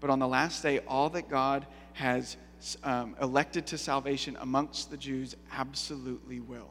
but 0.00 0.10
on 0.10 0.18
the 0.18 0.28
last 0.28 0.62
day, 0.62 0.80
all 0.86 1.10
that 1.10 1.28
God 1.28 1.66
has 1.94 2.36
um, 2.84 3.16
elected 3.20 3.66
to 3.68 3.78
salvation 3.78 4.36
amongst 4.40 4.90
the 4.90 4.96
Jews 4.96 5.36
absolutely 5.52 6.40
will. 6.40 6.70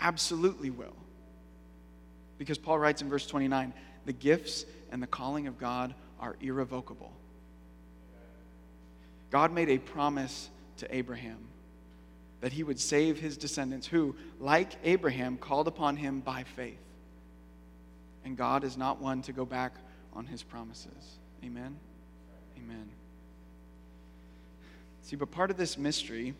Absolutely 0.00 0.70
will. 0.70 0.96
Because 2.38 2.58
Paul 2.58 2.78
writes 2.78 3.02
in 3.02 3.08
verse 3.08 3.26
29 3.26 3.72
the 4.06 4.12
gifts 4.12 4.64
and 4.90 5.02
the 5.02 5.06
calling 5.06 5.46
of 5.46 5.58
God 5.58 5.94
are 6.18 6.36
irrevocable. 6.40 7.12
God 9.30 9.52
made 9.52 9.68
a 9.68 9.78
promise 9.78 10.48
to 10.78 10.94
Abraham 10.94 11.38
that 12.40 12.52
he 12.52 12.62
would 12.62 12.80
save 12.80 13.20
his 13.20 13.36
descendants 13.36 13.86
who, 13.86 14.16
like 14.38 14.72
Abraham, 14.84 15.36
called 15.36 15.68
upon 15.68 15.96
him 15.96 16.20
by 16.20 16.44
faith. 16.56 16.78
And 18.24 18.36
God 18.36 18.64
is 18.64 18.76
not 18.76 19.00
one 19.00 19.22
to 19.22 19.32
go 19.32 19.44
back 19.44 19.72
on 20.12 20.26
his 20.26 20.42
promises. 20.42 21.18
Amen? 21.44 21.76
Amen. 22.56 22.88
See, 25.02 25.16
but 25.16 25.30
part 25.30 25.50
of 25.50 25.56
this 25.56 25.78
mystery 25.78 26.34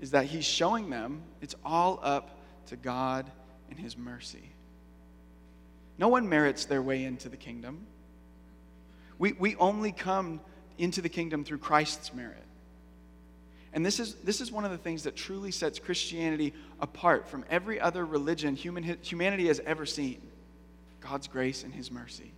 is 0.00 0.10
that 0.10 0.26
he's 0.26 0.44
showing 0.44 0.90
them 0.90 1.22
it's 1.40 1.54
all 1.64 2.00
up 2.02 2.40
to 2.66 2.76
God 2.76 3.30
and 3.70 3.78
his 3.78 3.96
mercy. 3.96 4.50
No 5.98 6.08
one 6.08 6.28
merits 6.28 6.64
their 6.64 6.82
way 6.82 7.04
into 7.04 7.28
the 7.28 7.36
kingdom. 7.36 7.86
We, 9.18 9.32
we 9.32 9.54
only 9.56 9.92
come 9.92 10.40
into 10.78 11.00
the 11.00 11.08
kingdom 11.08 11.44
through 11.44 11.58
Christ's 11.58 12.12
merit. 12.12 12.42
And 13.72 13.86
this 13.86 14.00
is, 14.00 14.14
this 14.16 14.40
is 14.40 14.50
one 14.50 14.64
of 14.64 14.70
the 14.70 14.78
things 14.78 15.04
that 15.04 15.16
truly 15.16 15.50
sets 15.50 15.78
Christianity 15.78 16.52
apart 16.80 17.28
from 17.28 17.44
every 17.48 17.80
other 17.80 18.04
religion 18.04 18.56
human, 18.56 18.98
humanity 19.02 19.46
has 19.46 19.60
ever 19.60 19.86
seen 19.86 20.20
God's 21.02 21.28
grace 21.28 21.64
and 21.64 21.74
his 21.74 21.90
mercy. 21.90 22.32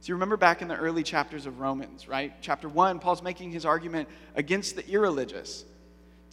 So 0.00 0.08
you 0.08 0.14
remember 0.16 0.36
back 0.36 0.60
in 0.60 0.68
the 0.68 0.76
early 0.76 1.02
chapters 1.02 1.46
of 1.46 1.60
Romans, 1.60 2.06
right? 2.06 2.34
Chapter 2.42 2.68
1, 2.68 2.98
Paul's 2.98 3.22
making 3.22 3.52
his 3.52 3.64
argument 3.64 4.08
against 4.34 4.76
the 4.76 4.86
irreligious 4.86 5.64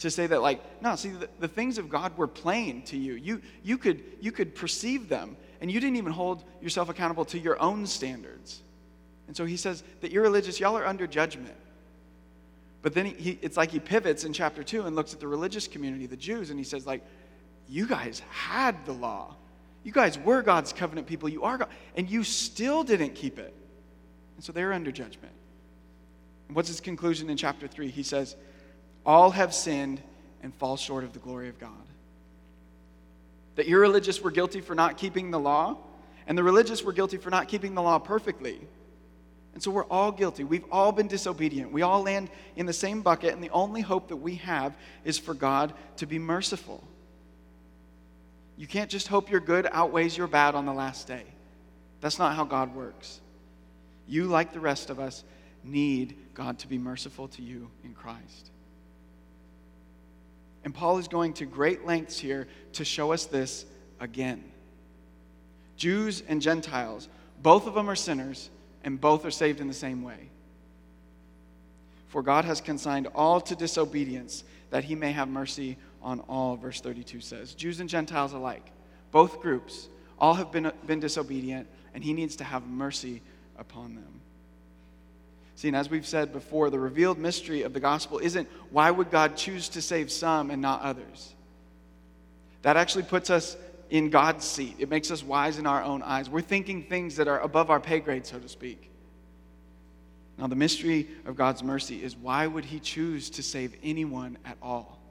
to 0.02 0.10
say 0.10 0.26
that 0.26 0.42
like 0.42 0.60
no 0.82 0.96
see 0.96 1.10
the, 1.10 1.28
the, 1.38 1.46
things 1.46 1.78
of 1.78 1.88
god 1.88 2.16
were 2.18 2.26
plain 2.26 2.82
to 2.82 2.96
you 2.96 3.14
you 3.14 3.40
you 3.62 3.78
could 3.78 4.02
you 4.20 4.32
could 4.32 4.52
perceive 4.52 5.08
them 5.08 5.36
and 5.60 5.70
you 5.70 5.78
didn't 5.78 5.96
even 5.96 6.12
hold 6.12 6.42
yourself 6.60 6.88
accountable 6.88 7.24
to 7.24 7.38
your 7.38 7.60
own 7.62 7.86
standards 7.86 8.62
and 9.28 9.36
so 9.36 9.44
he 9.44 9.56
says 9.56 9.84
the 10.00 10.12
irreligious 10.12 10.58
y'all 10.58 10.76
are 10.76 10.86
under 10.86 11.06
judgment 11.06 11.54
but 12.82 12.94
then 12.94 13.06
he, 13.06 13.12
he, 13.12 13.38
it's 13.42 13.56
like 13.56 13.70
he 13.70 13.78
pivots 13.78 14.24
in 14.24 14.32
chapter 14.32 14.64
2 14.64 14.86
and 14.86 14.96
looks 14.96 15.14
at 15.14 15.20
the 15.20 15.28
religious 15.28 15.68
community 15.68 16.06
the 16.06 16.16
jews 16.16 16.50
and 16.50 16.58
he 16.58 16.64
says 16.64 16.84
like 16.84 17.02
you 17.68 17.86
guys 17.86 18.22
had 18.28 18.84
the 18.86 18.92
law 18.92 19.36
you 19.84 19.92
guys 19.92 20.18
were 20.18 20.42
god's 20.42 20.72
covenant 20.72 21.06
people 21.06 21.28
you 21.28 21.42
are 21.42 21.58
god 21.58 21.68
and 21.96 22.08
you 22.08 22.24
still 22.24 22.84
didn't 22.84 23.14
keep 23.14 23.38
it 23.38 23.54
and 24.42 24.44
so 24.44 24.52
they're 24.52 24.72
under 24.72 24.90
judgment. 24.90 25.32
And 26.48 26.56
what's 26.56 26.68
his 26.68 26.80
conclusion 26.80 27.30
in 27.30 27.36
chapter 27.36 27.68
3? 27.68 27.88
He 27.90 28.02
says, 28.02 28.34
All 29.06 29.30
have 29.30 29.54
sinned 29.54 30.02
and 30.42 30.52
fall 30.52 30.76
short 30.76 31.04
of 31.04 31.12
the 31.12 31.20
glory 31.20 31.48
of 31.48 31.60
God. 31.60 31.70
The 33.54 33.64
irreligious 33.64 34.20
were 34.20 34.32
guilty 34.32 34.60
for 34.60 34.74
not 34.74 34.96
keeping 34.96 35.30
the 35.30 35.38
law, 35.38 35.76
and 36.26 36.36
the 36.36 36.42
religious 36.42 36.82
were 36.82 36.92
guilty 36.92 37.18
for 37.18 37.30
not 37.30 37.46
keeping 37.46 37.74
the 37.74 37.82
law 37.82 38.00
perfectly. 38.00 38.60
And 39.54 39.62
so 39.62 39.70
we're 39.70 39.84
all 39.84 40.10
guilty. 40.10 40.42
We've 40.42 40.64
all 40.72 40.90
been 40.90 41.06
disobedient. 41.06 41.70
We 41.70 41.82
all 41.82 42.02
land 42.02 42.28
in 42.56 42.66
the 42.66 42.72
same 42.72 43.02
bucket, 43.02 43.34
and 43.34 43.44
the 43.44 43.50
only 43.50 43.80
hope 43.80 44.08
that 44.08 44.16
we 44.16 44.34
have 44.36 44.74
is 45.04 45.18
for 45.18 45.34
God 45.34 45.72
to 45.98 46.06
be 46.06 46.18
merciful. 46.18 46.82
You 48.56 48.66
can't 48.66 48.90
just 48.90 49.08
hope 49.08 49.30
your 49.30 49.40
good 49.40 49.68
outweighs 49.72 50.16
your 50.16 50.26
bad 50.26 50.54
on 50.54 50.66
the 50.66 50.72
last 50.72 51.06
day. 51.06 51.24
That's 52.00 52.18
not 52.18 52.36
how 52.36 52.44
God 52.44 52.74
works. 52.74 53.20
You, 54.06 54.26
like 54.26 54.52
the 54.52 54.60
rest 54.60 54.90
of 54.90 55.00
us, 55.00 55.24
need 55.64 56.16
God 56.34 56.58
to 56.60 56.68
be 56.68 56.78
merciful 56.78 57.28
to 57.28 57.42
you 57.42 57.70
in 57.84 57.94
Christ. 57.94 58.50
And 60.64 60.74
Paul 60.74 60.98
is 60.98 61.08
going 61.08 61.34
to 61.34 61.46
great 61.46 61.86
lengths 61.86 62.18
here 62.18 62.46
to 62.74 62.84
show 62.84 63.12
us 63.12 63.26
this 63.26 63.64
again. 64.00 64.44
Jews 65.76 66.22
and 66.28 66.40
Gentiles, 66.40 67.08
both 67.42 67.66
of 67.66 67.74
them 67.74 67.88
are 67.88 67.96
sinners, 67.96 68.50
and 68.84 69.00
both 69.00 69.24
are 69.24 69.30
saved 69.30 69.60
in 69.60 69.68
the 69.68 69.74
same 69.74 70.02
way. 70.02 70.28
For 72.08 72.22
God 72.22 72.44
has 72.44 72.60
consigned 72.60 73.08
all 73.14 73.40
to 73.40 73.56
disobedience, 73.56 74.44
that 74.70 74.84
he 74.84 74.94
may 74.94 75.12
have 75.12 75.28
mercy 75.28 75.78
on 76.02 76.20
all, 76.20 76.56
verse 76.56 76.80
32 76.80 77.20
says. 77.20 77.54
Jews 77.54 77.80
and 77.80 77.88
Gentiles 77.88 78.32
alike, 78.32 78.70
both 79.10 79.40
groups, 79.40 79.88
all 80.18 80.34
have 80.34 80.52
been, 80.52 80.70
been 80.86 81.00
disobedient, 81.00 81.66
and 81.94 82.02
he 82.02 82.12
needs 82.12 82.36
to 82.36 82.44
have 82.44 82.66
mercy 82.66 83.22
upon 83.58 83.94
them. 83.94 84.20
See, 85.56 85.68
and 85.68 85.76
as 85.76 85.90
we've 85.90 86.06
said 86.06 86.32
before, 86.32 86.70
the 86.70 86.78
revealed 86.78 87.18
mystery 87.18 87.62
of 87.62 87.72
the 87.72 87.80
gospel 87.80 88.18
isn't 88.18 88.48
why 88.70 88.90
would 88.90 89.10
God 89.10 89.36
choose 89.36 89.68
to 89.70 89.82
save 89.82 90.10
some 90.10 90.50
and 90.50 90.60
not 90.60 90.82
others? 90.82 91.34
That 92.62 92.76
actually 92.76 93.04
puts 93.04 93.30
us 93.30 93.56
in 93.90 94.08
God's 94.08 94.44
seat. 94.44 94.76
It 94.78 94.88
makes 94.88 95.10
us 95.10 95.22
wise 95.22 95.58
in 95.58 95.66
our 95.66 95.82
own 95.82 96.02
eyes. 96.02 96.30
We're 96.30 96.40
thinking 96.40 96.84
things 96.84 97.16
that 97.16 97.28
are 97.28 97.40
above 97.40 97.70
our 97.70 97.80
pay 97.80 98.00
grade, 98.00 98.26
so 98.26 98.38
to 98.38 98.48
speak. 98.48 98.90
Now, 100.38 100.46
the 100.46 100.56
mystery 100.56 101.08
of 101.26 101.36
God's 101.36 101.62
mercy 101.62 102.02
is 102.02 102.16
why 102.16 102.46
would 102.46 102.64
He 102.64 102.80
choose 102.80 103.28
to 103.30 103.42
save 103.42 103.76
anyone 103.82 104.38
at 104.44 104.56
all? 104.62 105.01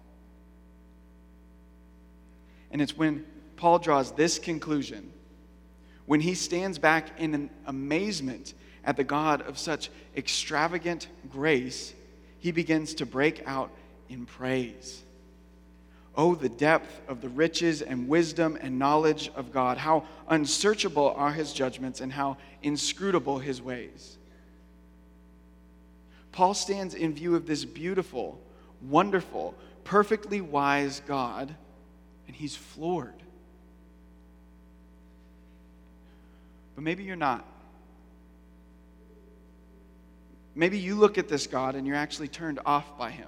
And 2.72 2.82
it's 2.82 2.98
when 2.98 3.25
Paul 3.58 3.80
draws 3.80 4.12
this 4.13 4.40
conclusion 4.40 5.12
when 6.12 6.20
he 6.20 6.36
stands 6.36 6.78
back 6.78 7.20
in 7.20 7.34
an 7.34 7.50
amazement 7.66 8.54
at 8.84 8.98
the 8.98 9.04
God 9.06 9.44
of 9.44 9.58
such 9.58 9.90
extravagant 10.18 11.08
grace, 11.30 11.94
he 12.40 12.51
begins 12.51 12.96
to 12.96 13.06
break 13.06 13.42
out 13.46 13.72
in 14.10 14.25
praise. 14.25 15.04
Oh, 16.13 16.36
the 16.36 16.50
depth 16.50 17.00
of 17.08 17.22
the 17.22 17.30
riches 17.30 17.82
and 17.82 18.10
wisdom 18.10 18.58
and 18.60 18.78
knowledge 18.78 19.32
of 19.36 19.54
God. 19.54 19.78
How 19.78 20.04
unsearchable 20.28 21.13
are 21.16 21.32
his 21.32 21.54
judgments 21.54 22.01
and 22.01 22.12
how 22.12 22.36
inscrutable 22.62 23.40
his 23.40 23.62
ways. 23.62 24.18
Paul 26.34 26.54
stands 26.54 26.94
in 26.94 27.13
view 27.13 27.36
of 27.36 27.48
this 27.48 27.63
beautiful, 27.63 28.38
wonderful, 28.82 29.56
perfectly 29.86 30.42
wise 30.42 31.01
God, 31.08 31.56
and 32.31 32.38
he's 32.38 32.55
floored. 32.55 33.21
But 36.75 36.85
maybe 36.85 37.03
you're 37.03 37.17
not. 37.17 37.45
Maybe 40.55 40.79
you 40.79 40.95
look 40.95 41.17
at 41.17 41.27
this 41.27 41.45
God 41.45 41.75
and 41.75 41.85
you're 41.85 41.97
actually 41.97 42.29
turned 42.29 42.61
off 42.65 42.97
by 42.97 43.11
him. 43.11 43.27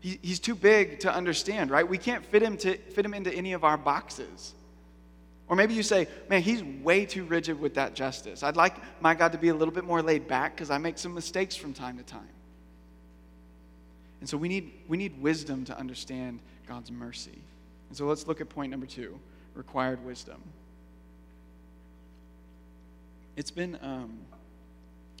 He, 0.00 0.18
he's 0.22 0.40
too 0.40 0.54
big 0.54 1.00
to 1.00 1.14
understand, 1.14 1.70
right? 1.70 1.86
We 1.86 1.98
can't 1.98 2.24
fit 2.24 2.40
him, 2.40 2.56
to, 2.58 2.78
fit 2.78 3.04
him 3.04 3.12
into 3.12 3.30
any 3.30 3.52
of 3.52 3.64
our 3.64 3.76
boxes. 3.76 4.54
Or 5.46 5.56
maybe 5.56 5.74
you 5.74 5.82
say, 5.82 6.08
man, 6.30 6.40
he's 6.40 6.62
way 6.62 7.04
too 7.04 7.24
rigid 7.24 7.60
with 7.60 7.74
that 7.74 7.94
justice. 7.94 8.42
I'd 8.42 8.56
like 8.56 8.76
my 9.02 9.14
God 9.14 9.32
to 9.32 9.38
be 9.38 9.50
a 9.50 9.54
little 9.54 9.74
bit 9.74 9.84
more 9.84 10.00
laid 10.00 10.26
back 10.26 10.56
because 10.56 10.70
I 10.70 10.78
make 10.78 10.96
some 10.96 11.12
mistakes 11.12 11.54
from 11.54 11.74
time 11.74 11.98
to 11.98 12.02
time. 12.02 12.22
And 14.20 14.28
so 14.30 14.38
we 14.38 14.48
need, 14.48 14.72
we 14.88 14.96
need 14.96 15.20
wisdom 15.20 15.66
to 15.66 15.78
understand 15.78 16.40
God's 16.66 16.90
mercy. 16.90 17.38
And 17.88 17.96
so 17.96 18.06
let's 18.06 18.26
look 18.26 18.40
at 18.40 18.48
point 18.48 18.70
number 18.70 18.86
two 18.86 19.18
required 19.54 20.04
wisdom. 20.04 20.42
It's 23.36 23.50
been, 23.50 23.78
um, 23.82 24.18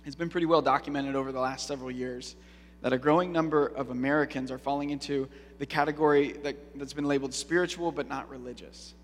it's 0.04 0.16
been 0.16 0.28
pretty 0.28 0.46
well 0.46 0.62
documented 0.62 1.16
over 1.16 1.32
the 1.32 1.40
last 1.40 1.66
several 1.66 1.90
years 1.90 2.36
that 2.82 2.92
a 2.92 2.98
growing 2.98 3.32
number 3.32 3.66
of 3.66 3.90
Americans 3.90 4.50
are 4.50 4.58
falling 4.58 4.90
into 4.90 5.28
the 5.58 5.66
category 5.66 6.32
that, 6.42 6.56
that's 6.76 6.92
been 6.92 7.06
labeled 7.06 7.32
spiritual 7.32 7.90
but 7.90 8.08
not 8.08 8.28
religious. 8.28 8.94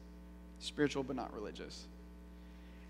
Spiritual 0.60 1.02
but 1.02 1.16
not 1.16 1.32
religious. 1.34 1.86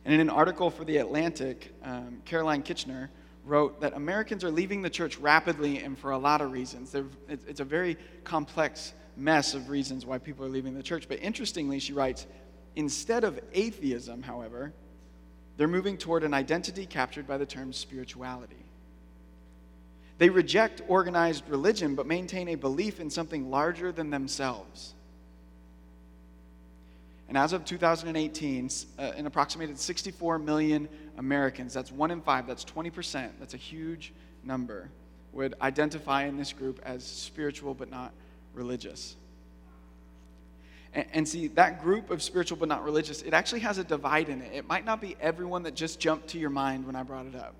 And 0.04 0.14
in 0.14 0.21
an 0.21 0.30
article 0.30 0.71
for 0.71 0.85
The 0.85 0.97
Atlantic, 0.97 1.75
um, 1.85 2.23
Caroline 2.25 2.62
Kitchener 2.62 3.11
wrote 3.44 3.80
that 3.80 3.94
Americans 3.94 4.44
are 4.44 4.50
leaving 4.50 4.82
the 4.82 4.90
church 4.90 5.18
rapidly 5.18 5.78
and 5.78 5.99
for 5.99 6.11
a 6.11 6.18
lot 6.18 6.40
of 6.40 6.52
reasons. 6.52 6.94
It's, 7.28 7.61
a 7.61 7.64
very 7.64 7.97
complex 8.25 8.92
mess 9.16 9.54
of 9.54 9.68
reasons 9.68 10.06
why 10.06 10.18
people 10.18 10.44
are 10.44 10.49
leaving 10.49 10.75
the 10.75 10.82
church. 10.82 11.09
But 11.09 11.20
interestingly, 11.20 11.78
she 11.78 11.92
writes 11.92 12.26
instead 12.76 13.25
of 13.25 13.40
atheism, 13.52 14.23
however, 14.23 14.73
they're 15.56 15.68
moving 15.68 15.99
toward 15.99 16.25
an 16.25 16.32
identity 16.32 16.87
captured 16.87 17.26
by 17.26 17.37
the 17.38 17.47
term 17.47 17.73
spirituality. 17.73 18.64
They 20.18 20.28
reject 20.28 20.82
organized 20.87 21.49
religion 21.49 21.94
but 21.94 22.06
maintain 22.06 22.49
a 22.49 22.54
belief 22.54 23.00
in 23.00 23.11
something 23.11 23.50
larger 23.50 23.90
than 23.90 24.11
themselves. 24.11 24.94
And 27.31 27.39
as 27.39 27.53
of 27.53 27.65
2018, 27.65 28.71
uh, 28.99 29.03
an 29.17 29.25
approximated 29.25 29.79
64 29.79 30.41
million 30.41 30.89
Americans, 31.17 31.73
that's 31.73 31.93
one 31.93 32.11
in 32.11 32.21
five, 32.21 32.45
that's 32.45 32.65
20%, 32.65 33.31
that's 33.39 33.55
a 33.55 33.57
huge 33.57 34.13
number, 34.43 34.91
would 35.33 35.55
identify 35.63 36.25
in 36.25 36.37
this 36.37 36.53
group 36.53 36.81
as 36.85 37.07
spiritual 37.07 37.73
but 37.73 37.89
not 37.89 38.13
religious. 38.53 39.15
And, 40.93 41.07
and, 41.13 41.29
see, 41.29 41.47
that 41.47 41.81
group 41.81 42.11
of 42.11 42.21
spiritual 42.21 42.59
but 42.59 42.67
not 42.67 42.83
religious, 42.83 43.23
it 43.23 43.33
actually 43.33 43.61
has 43.61 43.79
a 43.79 43.85
divide 43.85 44.29
in 44.29 44.43
it. 44.43 44.51
It 44.53 44.67
might 44.69 44.85
not 44.85 45.01
be 45.01 45.17
everyone 45.21 45.63
that 45.63 45.77
just 45.77 46.01
jumped 46.01 46.31
to 46.31 46.39
your 46.41 46.51
mind 46.51 46.85
when 46.85 46.97
I 46.97 47.05
brought 47.05 47.27
it 47.27 47.37
up. 47.37 47.55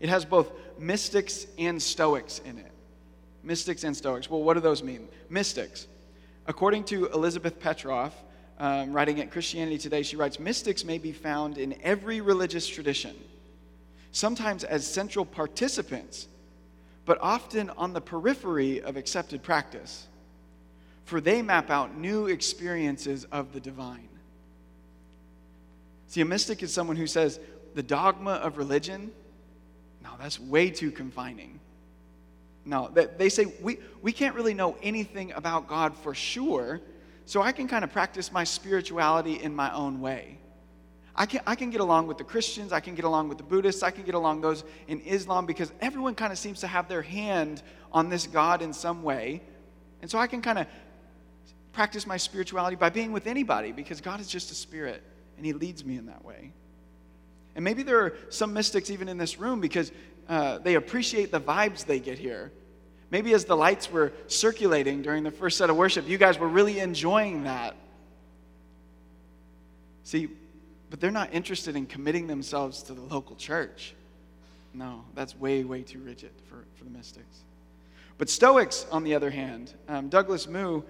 It 0.00 0.10
has 0.10 0.26
both 0.26 0.52
mystics 0.78 1.46
and 1.56 1.80
stoics 1.80 2.42
in 2.44 2.58
it. 2.58 2.72
Mystics 3.42 3.84
and 3.84 3.96
stoics. 3.96 4.28
Well, 4.28 4.42
what 4.42 4.52
do 4.52 4.60
those 4.60 4.82
mean? 4.82 5.08
Mystics. 5.30 5.86
According 6.48 6.84
to 6.84 7.08
Elizabeth 7.08 7.60
Petroff, 7.60 8.12
um, 8.58 8.94
writing 8.94 9.20
at 9.20 9.30
Christianity 9.30 9.76
Today, 9.76 10.02
she 10.02 10.16
writes 10.16 10.40
Mystics 10.40 10.82
may 10.82 10.96
be 10.96 11.12
found 11.12 11.58
in 11.58 11.76
every 11.82 12.22
religious 12.22 12.66
tradition, 12.66 13.14
sometimes 14.12 14.64
as 14.64 14.86
central 14.86 15.26
participants, 15.26 16.26
but 17.04 17.18
often 17.20 17.68
on 17.70 17.92
the 17.92 18.00
periphery 18.00 18.80
of 18.80 18.96
accepted 18.96 19.42
practice, 19.42 20.06
for 21.04 21.20
they 21.20 21.42
map 21.42 21.68
out 21.68 21.98
new 21.98 22.28
experiences 22.28 23.26
of 23.30 23.52
the 23.52 23.60
divine. 23.60 24.08
See, 26.06 26.22
a 26.22 26.24
mystic 26.24 26.62
is 26.62 26.72
someone 26.72 26.96
who 26.96 27.06
says 27.06 27.38
the 27.74 27.82
dogma 27.82 28.32
of 28.32 28.56
religion, 28.56 29.10
no, 30.02 30.08
that's 30.18 30.40
way 30.40 30.70
too 30.70 30.90
confining. 30.90 31.60
No, 32.64 32.88
they 32.88 33.28
say 33.28 33.46
we, 33.62 33.78
we 34.02 34.12
can't 34.12 34.34
really 34.34 34.54
know 34.54 34.76
anything 34.82 35.32
about 35.32 35.68
God 35.68 35.96
for 35.96 36.14
sure 36.14 36.80
so 37.24 37.42
I 37.42 37.52
can 37.52 37.68
kind 37.68 37.84
of 37.84 37.92
practice 37.92 38.32
my 38.32 38.44
spirituality 38.44 39.34
in 39.34 39.54
my 39.54 39.72
own 39.74 40.00
way. 40.00 40.38
I 41.14 41.26
can, 41.26 41.40
I 41.46 41.56
can 41.56 41.70
get 41.70 41.80
along 41.80 42.06
with 42.06 42.16
the 42.16 42.24
Christians, 42.24 42.72
I 42.72 42.80
can 42.80 42.94
get 42.94 43.04
along 43.04 43.28
with 43.28 43.38
the 43.38 43.44
Buddhists, 43.44 43.82
I 43.82 43.90
can 43.90 44.04
get 44.04 44.14
along 44.14 44.40
those 44.40 44.64
in 44.86 45.00
Islam 45.00 45.46
because 45.46 45.72
everyone 45.80 46.14
kind 46.14 46.32
of 46.32 46.38
seems 46.38 46.60
to 46.60 46.68
have 46.68 46.88
their 46.88 47.02
hand 47.02 47.62
on 47.90 48.08
this 48.08 48.26
God 48.26 48.62
in 48.62 48.72
some 48.72 49.02
way. 49.02 49.42
And 50.00 50.10
so 50.10 50.18
I 50.18 50.26
can 50.26 50.40
kind 50.40 50.58
of 50.58 50.66
practice 51.72 52.06
my 52.06 52.16
spirituality 52.16 52.76
by 52.76 52.88
being 52.88 53.12
with 53.12 53.26
anybody 53.26 53.72
because 53.72 54.00
God 54.00 54.20
is 54.20 54.28
just 54.28 54.50
a 54.52 54.54
spirit 54.54 55.02
and 55.36 55.44
He 55.44 55.52
leads 55.52 55.84
me 55.84 55.96
in 55.96 56.06
that 56.06 56.24
way. 56.24 56.52
And 57.54 57.64
maybe 57.64 57.82
there 57.82 58.00
are 58.00 58.16
some 58.30 58.52
mystics 58.52 58.90
even 58.90 59.08
in 59.08 59.18
this 59.18 59.38
room 59.38 59.60
because 59.60 59.90
uh, 60.28 60.58
they 60.58 60.74
appreciate 60.74 61.32
the 61.32 61.40
vibes 61.40 61.84
they 61.84 61.98
get 61.98 62.18
here. 62.18 62.52
Maybe 63.10 63.32
as 63.32 63.46
the 63.46 63.56
lights 63.56 63.90
were 63.90 64.12
circulating 64.26 65.02
during 65.02 65.22
the 65.22 65.30
first 65.30 65.56
set 65.56 65.70
of 65.70 65.76
worship, 65.76 66.06
you 66.08 66.18
guys 66.18 66.38
were 66.38 66.48
really 66.48 66.78
enjoying 66.78 67.44
that. 67.44 67.74
See, 70.04 70.28
but 70.90 71.00
they're 71.00 71.10
not 71.10 71.32
interested 71.32 71.76
in 71.76 71.86
committing 71.86 72.26
themselves 72.26 72.82
to 72.84 72.94
the 72.94 73.02
local 73.02 73.36
church. 73.36 73.94
No, 74.74 75.04
that's 75.14 75.36
way, 75.36 75.64
way 75.64 75.82
too 75.82 76.00
rigid 76.00 76.30
for, 76.48 76.64
for 76.76 76.84
the 76.84 76.90
mystics. 76.90 77.42
But 78.18 78.28
Stoics, 78.28 78.86
on 78.90 79.04
the 79.04 79.14
other 79.14 79.30
hand, 79.30 79.72
um, 79.88 80.08
Douglas 80.08 80.46
Moo 80.46 80.82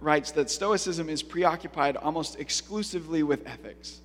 writes 0.00 0.30
that 0.32 0.50
Stoicism 0.50 1.08
is 1.08 1.22
preoccupied 1.22 1.96
almost 1.96 2.38
exclusively 2.38 3.22
with 3.22 3.46
ethics. 3.46 4.00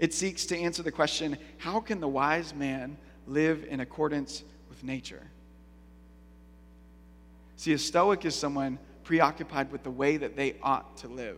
It 0.00 0.14
seeks 0.14 0.46
to 0.46 0.58
answer 0.58 0.82
the 0.82 0.90
question 0.90 1.36
how 1.58 1.78
can 1.78 2.00
the 2.00 2.08
wise 2.08 2.54
man 2.54 2.96
live 3.26 3.64
in 3.68 3.80
accordance 3.80 4.42
with 4.68 4.82
nature? 4.82 5.22
See, 7.56 7.74
a 7.74 7.78
Stoic 7.78 8.24
is 8.24 8.34
someone 8.34 8.78
preoccupied 9.04 9.70
with 9.70 9.82
the 9.82 9.90
way 9.90 10.16
that 10.16 10.36
they 10.36 10.56
ought 10.62 10.96
to 10.98 11.08
live. 11.08 11.36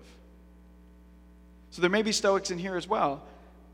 So 1.71 1.83
there 1.83 1.91
may 1.91 2.03
be 2.03 2.13
Stoics 2.13 2.53
in 2.53 2.59
here 2.59 2.77
as 2.77 2.87
well. 2.87 3.25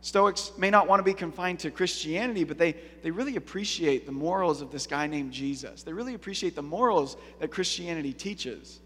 Stoics 0.01 0.53
may 0.57 0.71
not 0.71 0.89
want 0.89 1.01
to 1.01 1.05
be 1.05 1.13
confined 1.13 1.59
to 1.61 1.71
Christianity, 1.71 2.45
but 2.45 2.57
they, 2.57 2.75
they 3.03 3.11
really 3.11 3.37
appreciate 3.37 4.07
the 4.07 4.13
morals 4.13 4.63
of 4.63 4.71
this 4.71 4.87
guy 4.87 5.07
named 5.07 5.33
Jesus. 5.33 5.83
They 5.83 5.93
really 5.93 6.15
appreciate 6.15 6.55
the 6.55 6.63
morals 6.63 7.19
that 7.41 7.51
Christianity 7.51 8.15
teaches. 8.15 8.81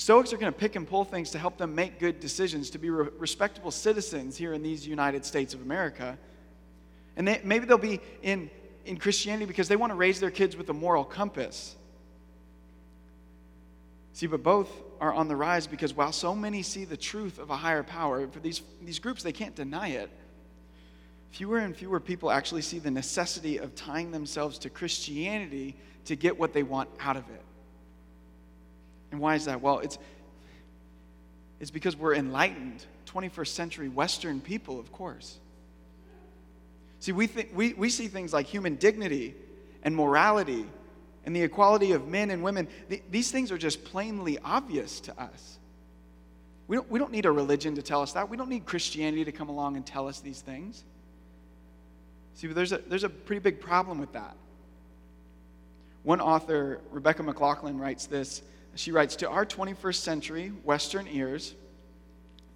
Stoics 0.00 0.32
are 0.32 0.38
going 0.38 0.50
to 0.50 0.58
pick 0.58 0.76
and 0.76 0.88
pull 0.88 1.04
things 1.04 1.32
to 1.32 1.38
help 1.38 1.58
them 1.58 1.74
make 1.74 1.98
good 1.98 2.20
decisions, 2.20 2.70
to 2.70 2.78
be 2.78 2.88
re- 2.88 3.10
respectable 3.18 3.70
citizens 3.70 4.34
here 4.34 4.54
in 4.54 4.62
these 4.62 4.86
United 4.86 5.26
States 5.26 5.52
of 5.52 5.60
America. 5.60 6.16
And 7.18 7.28
they, 7.28 7.38
maybe 7.44 7.66
they'll 7.66 7.76
be 7.76 8.00
in, 8.22 8.48
in 8.86 8.96
Christianity 8.96 9.44
because 9.44 9.68
they 9.68 9.76
want 9.76 9.90
to 9.90 9.94
raise 9.94 10.18
their 10.18 10.30
kids 10.30 10.56
with 10.56 10.70
a 10.70 10.72
moral 10.72 11.04
compass. 11.04 11.76
See, 14.14 14.26
but 14.26 14.42
both 14.42 14.70
are 15.02 15.12
on 15.12 15.28
the 15.28 15.36
rise 15.36 15.66
because 15.66 15.92
while 15.92 16.12
so 16.12 16.34
many 16.34 16.62
see 16.62 16.86
the 16.86 16.96
truth 16.96 17.38
of 17.38 17.50
a 17.50 17.56
higher 17.56 17.82
power, 17.82 18.26
for 18.26 18.40
these, 18.40 18.62
these 18.80 19.00
groups, 19.00 19.22
they 19.22 19.32
can't 19.32 19.54
deny 19.54 19.88
it. 19.88 20.08
Fewer 21.28 21.58
and 21.58 21.76
fewer 21.76 22.00
people 22.00 22.30
actually 22.30 22.62
see 22.62 22.78
the 22.78 22.90
necessity 22.90 23.58
of 23.58 23.74
tying 23.74 24.12
themselves 24.12 24.56
to 24.60 24.70
Christianity 24.70 25.76
to 26.06 26.16
get 26.16 26.38
what 26.38 26.54
they 26.54 26.62
want 26.62 26.88
out 27.00 27.18
of 27.18 27.28
it. 27.28 27.44
And 29.10 29.20
why 29.20 29.34
is 29.34 29.46
that? 29.46 29.60
Well, 29.60 29.80
it's, 29.80 29.98
it's 31.58 31.70
because 31.70 31.96
we're 31.96 32.14
enlightened, 32.14 32.84
21st 33.06 33.48
century 33.48 33.88
Western 33.88 34.40
people, 34.40 34.78
of 34.78 34.92
course. 34.92 35.38
See, 37.00 37.12
we, 37.12 37.26
think, 37.26 37.50
we, 37.54 37.72
we 37.72 37.88
see 37.88 38.08
things 38.08 38.32
like 38.32 38.46
human 38.46 38.76
dignity 38.76 39.34
and 39.82 39.96
morality 39.96 40.66
and 41.24 41.36
the 41.36 41.42
equality 41.42 41.92
of 41.92 42.08
men 42.08 42.30
and 42.30 42.42
women, 42.42 42.68
th- 42.88 43.02
these 43.10 43.30
things 43.30 43.52
are 43.52 43.58
just 43.58 43.84
plainly 43.84 44.38
obvious 44.44 45.00
to 45.00 45.20
us. 45.20 45.58
We 46.66 46.76
don't, 46.76 46.90
we 46.90 46.98
don't 46.98 47.12
need 47.12 47.26
a 47.26 47.32
religion 47.32 47.74
to 47.74 47.82
tell 47.82 48.00
us 48.00 48.12
that. 48.12 48.30
We 48.30 48.36
don't 48.36 48.48
need 48.48 48.64
Christianity 48.64 49.24
to 49.24 49.32
come 49.32 49.48
along 49.48 49.76
and 49.76 49.84
tell 49.84 50.08
us 50.08 50.20
these 50.20 50.40
things. 50.40 50.84
See, 52.34 52.46
but 52.46 52.56
there's 52.56 52.72
a, 52.72 52.78
there's 52.78 53.04
a 53.04 53.08
pretty 53.08 53.40
big 53.40 53.60
problem 53.60 53.98
with 53.98 54.12
that. 54.12 54.36
One 56.04 56.20
author, 56.20 56.80
Rebecca 56.90 57.22
McLaughlin, 57.22 57.78
writes 57.78 58.06
this. 58.06 58.40
She 58.74 58.92
writes 58.92 59.16
To 59.16 59.28
our 59.28 59.44
21st 59.44 59.96
century 59.96 60.48
Western 60.64 61.06
ears, 61.08 61.54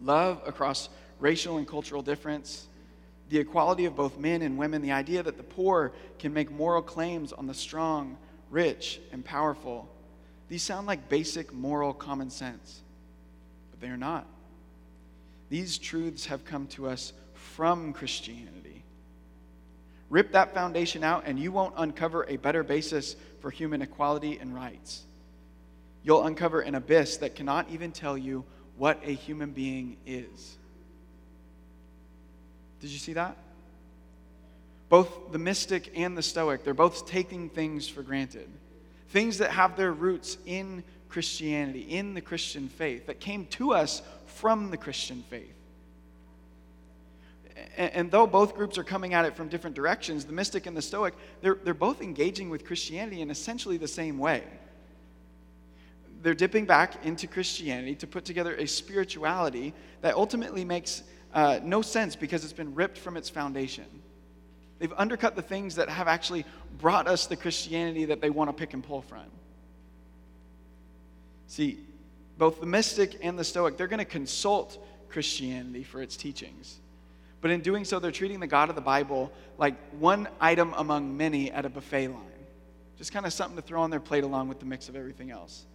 love 0.00 0.40
across 0.46 0.88
racial 1.18 1.58
and 1.58 1.66
cultural 1.66 2.02
difference, 2.02 2.66
the 3.30 3.38
equality 3.38 3.84
of 3.84 3.96
both 3.96 4.18
men 4.18 4.42
and 4.42 4.58
women, 4.58 4.82
the 4.82 4.92
idea 4.92 5.22
that 5.22 5.36
the 5.36 5.42
poor 5.42 5.92
can 6.18 6.32
make 6.32 6.50
moral 6.50 6.82
claims 6.82 7.32
on 7.32 7.46
the 7.46 7.54
strong 7.54 8.16
rich, 8.54 9.00
and 9.10 9.24
powerful. 9.24 9.88
These 10.48 10.62
sound 10.62 10.86
like 10.86 11.08
basic 11.08 11.52
moral 11.52 11.92
common 11.92 12.30
sense, 12.30 12.82
but 13.72 13.80
they 13.80 13.88
are 13.88 13.96
not. 13.96 14.26
These 15.50 15.76
truths 15.78 16.26
have 16.26 16.44
come 16.44 16.68
to 16.68 16.88
us 16.88 17.12
from 17.34 17.92
Christianity. 17.92 18.84
Rip 20.08 20.30
that 20.32 20.54
foundation 20.54 21.02
out, 21.02 21.24
and 21.26 21.36
you 21.36 21.50
won't 21.50 21.74
uncover 21.76 22.24
a 22.28 22.36
better 22.36 22.62
basis 22.62 23.16
for 23.40 23.50
human 23.50 23.82
equality 23.82 24.38
and 24.38 24.54
rights. 24.54 25.02
You'll 26.04 26.24
uncover 26.24 26.60
an 26.60 26.74
abyss 26.74 27.16
that 27.18 27.34
cannot 27.34 27.70
even 27.70 27.90
tell 27.90 28.16
you 28.16 28.44
what 28.76 29.00
a 29.02 29.12
human 29.12 29.50
being 29.52 29.96
is. 30.06 30.56
Did 32.80 32.90
you 32.90 32.98
see 32.98 33.14
that? 33.14 33.36
Both 34.90 35.32
the 35.32 35.38
mystic 35.38 35.90
and 35.96 36.16
the 36.16 36.22
stoic, 36.22 36.62
they're 36.62 36.74
both 36.74 37.06
taking 37.06 37.48
things 37.48 37.88
for 37.88 38.02
granted. 38.02 38.48
Things 39.08 39.38
that 39.38 39.50
have 39.50 39.76
their 39.76 39.92
roots 39.92 40.36
in 40.44 40.84
Christianity, 41.08 41.80
in 41.80 42.12
the 42.12 42.20
Christian 42.20 42.68
faith, 42.68 43.06
that 43.06 43.20
came 43.20 43.46
to 43.46 43.72
us 43.72 44.02
from 44.26 44.70
the 44.70 44.76
Christian 44.76 45.24
faith. 45.30 45.54
And, 47.76 47.92
and 47.92 48.10
though 48.10 48.26
both 48.26 48.54
groups 48.54 48.76
are 48.76 48.84
coming 48.84 49.14
at 49.14 49.24
it 49.24 49.36
from 49.36 49.48
different 49.48 49.74
directions, 49.74 50.24
the 50.24 50.32
mystic 50.32 50.66
and 50.66 50.76
the 50.76 50.82
stoic, 50.82 51.14
they're, 51.40 51.58
they're 51.64 51.72
both 51.72 52.02
engaging 52.02 52.50
with 52.50 52.66
Christianity 52.66 53.22
in 53.22 53.30
essentially 53.30 53.76
the 53.76 53.88
same 53.88 54.18
way. 54.18 54.42
They're 56.24 56.32
dipping 56.32 56.64
back 56.64 57.04
into 57.04 57.26
Christianity 57.26 57.94
to 57.96 58.06
put 58.06 58.24
together 58.24 58.54
a 58.54 58.66
spirituality 58.66 59.74
that 60.00 60.14
ultimately 60.14 60.64
makes 60.64 61.02
uh, 61.34 61.60
no 61.62 61.82
sense 61.82 62.16
because 62.16 62.44
it's 62.44 62.52
been 62.54 62.74
ripped 62.74 62.96
from 62.96 63.18
its 63.18 63.28
foundation. 63.28 63.84
They've 64.78 64.92
undercut 64.96 65.36
the 65.36 65.42
things 65.42 65.74
that 65.74 65.90
have 65.90 66.08
actually 66.08 66.46
brought 66.78 67.06
us 67.08 67.26
the 67.26 67.36
Christianity 67.36 68.06
that 68.06 68.22
they 68.22 68.30
want 68.30 68.48
to 68.48 68.54
pick 68.54 68.72
and 68.72 68.82
pull 68.82 69.02
from. 69.02 69.26
See, 71.46 71.78
both 72.38 72.58
the 72.58 72.66
mystic 72.66 73.18
and 73.22 73.38
the 73.38 73.44
stoic, 73.44 73.76
they're 73.76 73.86
going 73.86 73.98
to 73.98 74.06
consult 74.06 74.82
Christianity 75.10 75.82
for 75.82 76.00
its 76.00 76.16
teachings. 76.16 76.78
But 77.42 77.50
in 77.50 77.60
doing 77.60 77.84
so, 77.84 77.98
they're 77.98 78.10
treating 78.10 78.40
the 78.40 78.46
God 78.46 78.70
of 78.70 78.76
the 78.76 78.80
Bible 78.80 79.30
like 79.58 79.74
one 79.98 80.26
item 80.40 80.72
among 80.78 81.18
many 81.18 81.50
at 81.52 81.66
a 81.66 81.68
buffet 81.68 82.08
line. 82.08 82.22
Just 82.96 83.12
kind 83.12 83.26
of 83.26 83.32
something 83.34 83.56
to 83.56 83.62
throw 83.62 83.82
on 83.82 83.90
their 83.90 84.00
plate 84.00 84.24
along 84.24 84.48
with 84.48 84.58
the 84.58 84.64
mix 84.64 84.88
of 84.88 84.96
everything 84.96 85.30
else. 85.30 85.66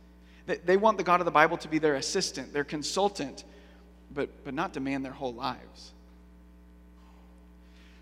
They 0.58 0.78
want 0.78 0.98
the 0.98 1.04
God 1.04 1.22
of 1.22 1.26
the 1.26 1.32
Bible 1.32 1.58
to 1.58 1.68
be 1.68 1.80
their 1.80 1.96
assistant, 1.96 2.54
their 2.54 2.64
consultant, 2.64 3.44
but, 4.14 4.30
but 4.44 4.54
not 4.54 4.74
demand 4.74 5.06
their 5.06 5.12
whole 5.12 5.34
lives. 5.34 5.92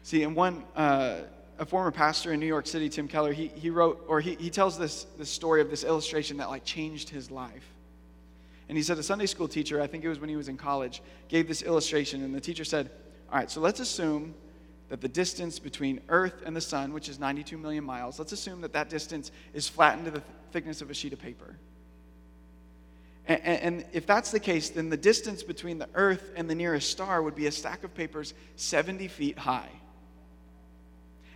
See, 0.04 0.24
in 0.24 0.36
one, 0.36 0.64
uh, 0.76 1.18
a 1.60 1.66
former 1.66 1.92
pastor 1.92 2.32
in 2.32 2.40
New 2.40 2.46
York 2.46 2.68
City, 2.68 2.88
Tim 2.88 3.08
Keller, 3.08 3.34
he, 3.34 3.48
he 3.48 3.70
wrote, 3.70 4.06
or 4.08 4.22
he, 4.22 4.36
he 4.36 4.50
tells 4.50 4.78
this, 4.78 5.06
this 5.18 5.30
story 5.30 5.60
of 5.60 5.70
this 5.70 5.84
illustration 5.84 6.38
that 6.38 6.50
like 6.50 6.64
changed 6.64 7.10
his 7.10 7.30
life. 7.30 7.66
And 8.70 8.78
he 8.78 8.84
said 8.84 8.98
a 8.98 9.04
Sunday 9.04 9.26
school 9.26 9.48
teacher, 9.48 9.82
I 9.82 9.88
think 9.88 10.04
it 10.04 10.10
was 10.10 10.20
when 10.20 10.30
he 10.30 10.36
was 10.36 10.50
in 10.50 10.58
college, 10.58 11.02
gave 11.28 11.48
this 11.48 11.62
illustration. 11.62 12.24
And 12.24 12.34
the 12.34 12.42
teacher 12.42 12.66
said, 12.66 12.90
All 13.32 13.38
right, 13.38 13.50
so 13.50 13.62
let's 13.62 13.80
assume 13.80 14.34
that 14.90 15.02
the 15.02 15.08
distance 15.08 15.60
between 15.60 16.02
Earth 16.10 16.44
and 16.46 16.56
the 16.56 16.62
sun, 16.62 16.94
which 16.94 17.10
is 17.10 17.20
92 17.20 17.58
million 17.58 17.84
miles, 17.84 18.20
let's 18.20 18.32
assume 18.32 18.62
that 18.62 18.74
that 18.74 18.90
distance 18.90 19.32
is 19.54 19.68
flattened 19.68 20.06
to 20.06 20.12
the 20.12 20.24
thickness 20.52 20.82
of 20.82 20.90
a 20.90 20.94
sheet 20.94 21.14
of 21.14 21.20
paper. 21.20 21.56
And, 23.28 23.42
and, 23.44 23.86
if 23.92 24.06
that's 24.06 24.32
the 24.32 24.40
case, 24.40 24.70
then 24.70 24.90
the 24.90 24.98
distance 24.98 25.44
between 25.44 25.80
the 25.80 25.90
Earth 25.96 26.32
and 26.38 26.50
the 26.50 26.56
nearest 26.56 26.90
star 26.90 27.22
would 27.22 27.36
be 27.36 27.48
a 27.48 27.52
stack 27.52 27.84
of 27.84 27.94
papers 27.94 28.34
70 28.56 29.10
feet 29.10 29.38
high. 29.38 29.70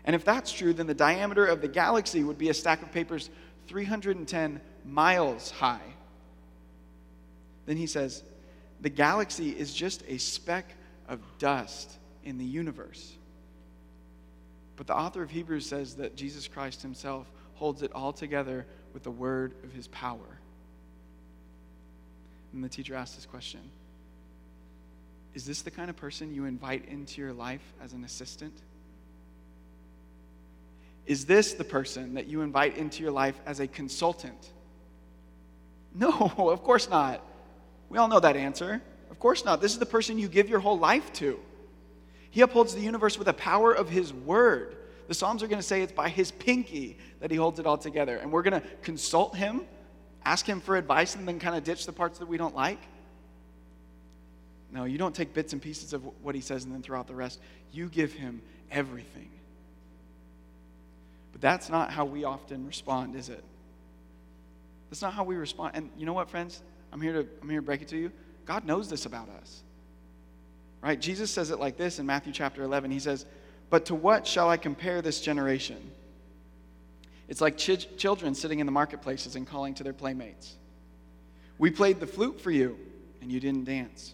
And 0.06 0.16
if 0.16 0.24
that's 0.24 0.54
true, 0.54 0.74
then 0.74 0.88
the 0.88 0.94
diameter 0.94 1.46
of 1.46 1.62
the 1.62 1.68
galaxy 1.68 2.24
would 2.24 2.38
be 2.38 2.50
a 2.50 2.54
stack 2.54 2.82
of 2.82 2.92
papers 2.92 3.30
310 3.68 4.62
miles 4.86 5.52
high. 5.52 5.82
Then 7.66 7.78
he 7.78 7.88
says, 7.88 8.24
the 8.80 8.90
galaxy 8.90 9.50
is 9.50 9.74
just 9.74 10.04
a 10.08 10.18
speck 10.18 10.66
of 11.08 11.20
dust 11.38 11.98
in 12.24 12.38
the 12.38 12.46
universe. 12.46 13.16
But 14.76 14.88
the 14.88 14.96
author 14.96 15.22
of 15.22 15.30
Hebrews 15.30 15.68
says 15.68 15.96
that 15.96 16.16
Jesus 16.16 16.48
Christ 16.48 16.82
himself 16.82 17.32
holds 17.54 17.84
it 17.84 17.92
all 17.94 18.12
together 18.12 18.66
with 18.94 19.04
the 19.04 19.12
word 19.12 19.54
of 19.64 19.72
his 19.72 19.88
power. 19.90 20.41
And 22.54 22.64
the 22.64 22.70
teacher 22.70 22.96
asked 22.96 23.16
this 23.16 23.26
question 23.26 23.62
Is 25.34 25.46
this 25.46 25.62
the 25.62 25.72
kind 25.72 25.90
of 25.90 25.96
person 25.96 26.34
you 26.34 26.46
invite 26.46 26.88
into 26.88 27.22
your 27.22 27.34
life 27.34 27.74
as 27.84 27.94
an 27.94 28.04
assistant? 28.04 28.54
Is 31.06 31.26
this 31.26 31.54
the 31.54 31.64
person 31.64 32.14
that 32.14 32.28
you 32.28 32.42
invite 32.42 32.78
into 32.78 33.02
your 33.02 33.12
life 33.12 33.40
as 33.46 33.60
a 33.60 33.68
consultant? 33.68 34.52
No, 35.94 36.12
of 36.38 36.64
course 36.64 36.90
not. 36.90 37.22
We 37.90 37.98
all 37.98 38.08
know 38.08 38.20
that 38.20 38.36
answer. 38.36 38.82
Of 39.10 39.20
course 39.20 39.44
not. 39.44 39.62
This 39.62 39.74
is 39.74 39.80
the 39.80 39.86
person 39.86 40.18
you 40.18 40.30
give 40.30 40.50
your 40.50 40.60
whole 40.60 40.80
life 40.80 41.12
to. 41.14 41.40
He 42.30 42.42
upholds 42.42 42.74
the 42.74 42.82
universe 42.82 43.18
with 43.18 43.26
the 43.26 43.34
power 43.34 43.74
of 43.74 43.90
his 43.90 44.14
word. 44.14 44.78
The 45.10 45.14
Psalms 45.14 45.44
are 45.44 45.48
going 45.48 45.60
to 45.60 45.68
say 45.68 45.82
it's 45.82 45.92
by 45.92 46.08
his 46.08 46.32
pinky 46.32 46.98
that 47.20 47.30
he 47.30 47.36
holds 47.36 47.60
it 47.60 47.66
all 47.66 47.78
together. 47.78 48.16
And 48.16 48.32
we're 48.32 48.44
going 48.44 48.62
to 48.62 48.68
consult 48.82 49.36
him 49.36 49.66
ask 50.26 50.46
him 50.46 50.62
for 50.62 50.76
advice 50.76 51.16
and 51.16 51.28
then 51.28 51.40
kind 51.40 51.56
of 51.56 51.64
ditch 51.64 51.86
the 51.86 51.94
parts 51.94 52.20
that 52.20 52.28
we 52.28 52.38
don't 52.38 52.56
like? 52.56 52.80
No, 54.72 54.86
you 54.86 54.98
don't 54.98 55.14
take 55.14 55.34
bits 55.34 55.54
and 55.54 55.62
pieces 55.62 55.94
of 55.94 56.04
what 56.24 56.34
he 56.34 56.42
says 56.42 56.64
and 56.64 56.74
then 56.74 56.82
throw 56.82 56.98
out 56.98 57.08
the 57.08 57.16
rest. 57.16 57.40
You 57.72 57.90
give 57.90 58.14
him 58.14 58.42
everything. 58.72 59.30
But 61.32 61.42
that's 61.42 61.70
not 61.70 61.92
how 61.92 62.06
we 62.06 62.24
often 62.24 62.66
respond, 62.66 63.16
is 63.16 63.30
it? 63.30 63.44
That's 64.90 65.02
not 65.02 65.14
how 65.14 65.24
we 65.24 65.36
respond. 65.36 65.76
And 65.76 65.90
you 65.98 66.06
know 66.06 66.14
what, 66.14 66.30
friends? 66.30 66.62
I'm 66.92 67.02
here 67.02 67.14
to, 67.14 67.28
I'm 67.42 67.50
here 67.50 67.60
to 67.60 67.66
break 67.66 67.82
it 67.82 67.88
to 67.90 67.98
you. 67.98 68.12
God 68.46 68.66
knows 68.66 68.90
this 68.90 69.06
about 69.06 69.30
us. 69.42 69.64
Right? 70.82 71.00
Jesus 71.00 71.32
says 71.32 71.52
it 71.52 71.60
like 71.60 71.78
this 71.78 72.00
in 72.00 72.06
Matthew 72.06 72.34
chapter 72.34 72.64
11. 72.64 72.92
He 72.92 73.00
says, 73.00 73.26
But 73.70 73.86
to 73.86 73.96
what 73.96 74.26
shall 74.26 74.50
I 74.50 74.58
compare 74.58 75.02
this 75.02 75.22
generation? 75.22 75.92
It's 77.32 77.40
like 77.40 77.56
ch- 77.56 77.88
children 77.96 78.36
sitting 78.36 78.60
in 78.60 78.66
the 78.66 78.74
marketplaces 78.74 79.38
and 79.38 79.48
calling 79.48 79.74
to 79.76 79.86
their 79.86 79.94
playmates. 79.94 80.54
We 81.58 81.72
played 81.72 82.02
the 82.02 82.06
flute 82.06 82.42
for 82.42 82.52
you, 82.52 82.78
and 83.22 83.32
you 83.32 83.40
didn't 83.40 83.64
dance. 83.64 84.14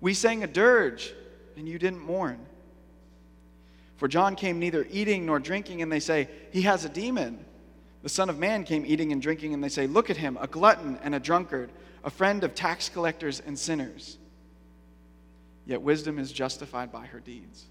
We 0.00 0.14
sang 0.14 0.44
a 0.44 0.46
dirge, 0.46 1.12
and 1.56 1.68
you 1.68 1.80
didn't 1.80 1.98
mourn. 1.98 2.38
For 3.96 4.06
John 4.06 4.36
came 4.36 4.60
neither 4.60 4.86
eating 4.88 5.26
nor 5.26 5.40
drinking, 5.40 5.82
and 5.82 5.90
they 5.90 5.98
say, 5.98 6.28
He 6.52 6.62
has 6.62 6.84
a 6.84 6.88
demon. 6.88 7.44
The 8.04 8.08
Son 8.08 8.30
of 8.30 8.38
Man 8.38 8.62
came 8.62 8.86
eating 8.86 9.10
and 9.10 9.20
drinking, 9.20 9.52
and 9.52 9.62
they 9.62 9.68
say, 9.68 9.88
Look 9.88 10.08
at 10.08 10.16
him, 10.16 10.38
a 10.40 10.46
glutton 10.46 11.00
and 11.02 11.16
a 11.16 11.20
drunkard, 11.20 11.72
a 12.04 12.10
friend 12.10 12.44
of 12.44 12.54
tax 12.54 12.88
collectors 12.88 13.42
and 13.44 13.58
sinners. 13.58 14.16
Yet 15.66 15.82
wisdom 15.82 16.20
is 16.20 16.30
justified 16.30 16.92
by 16.92 17.06
her 17.06 17.18
deeds. 17.18 17.64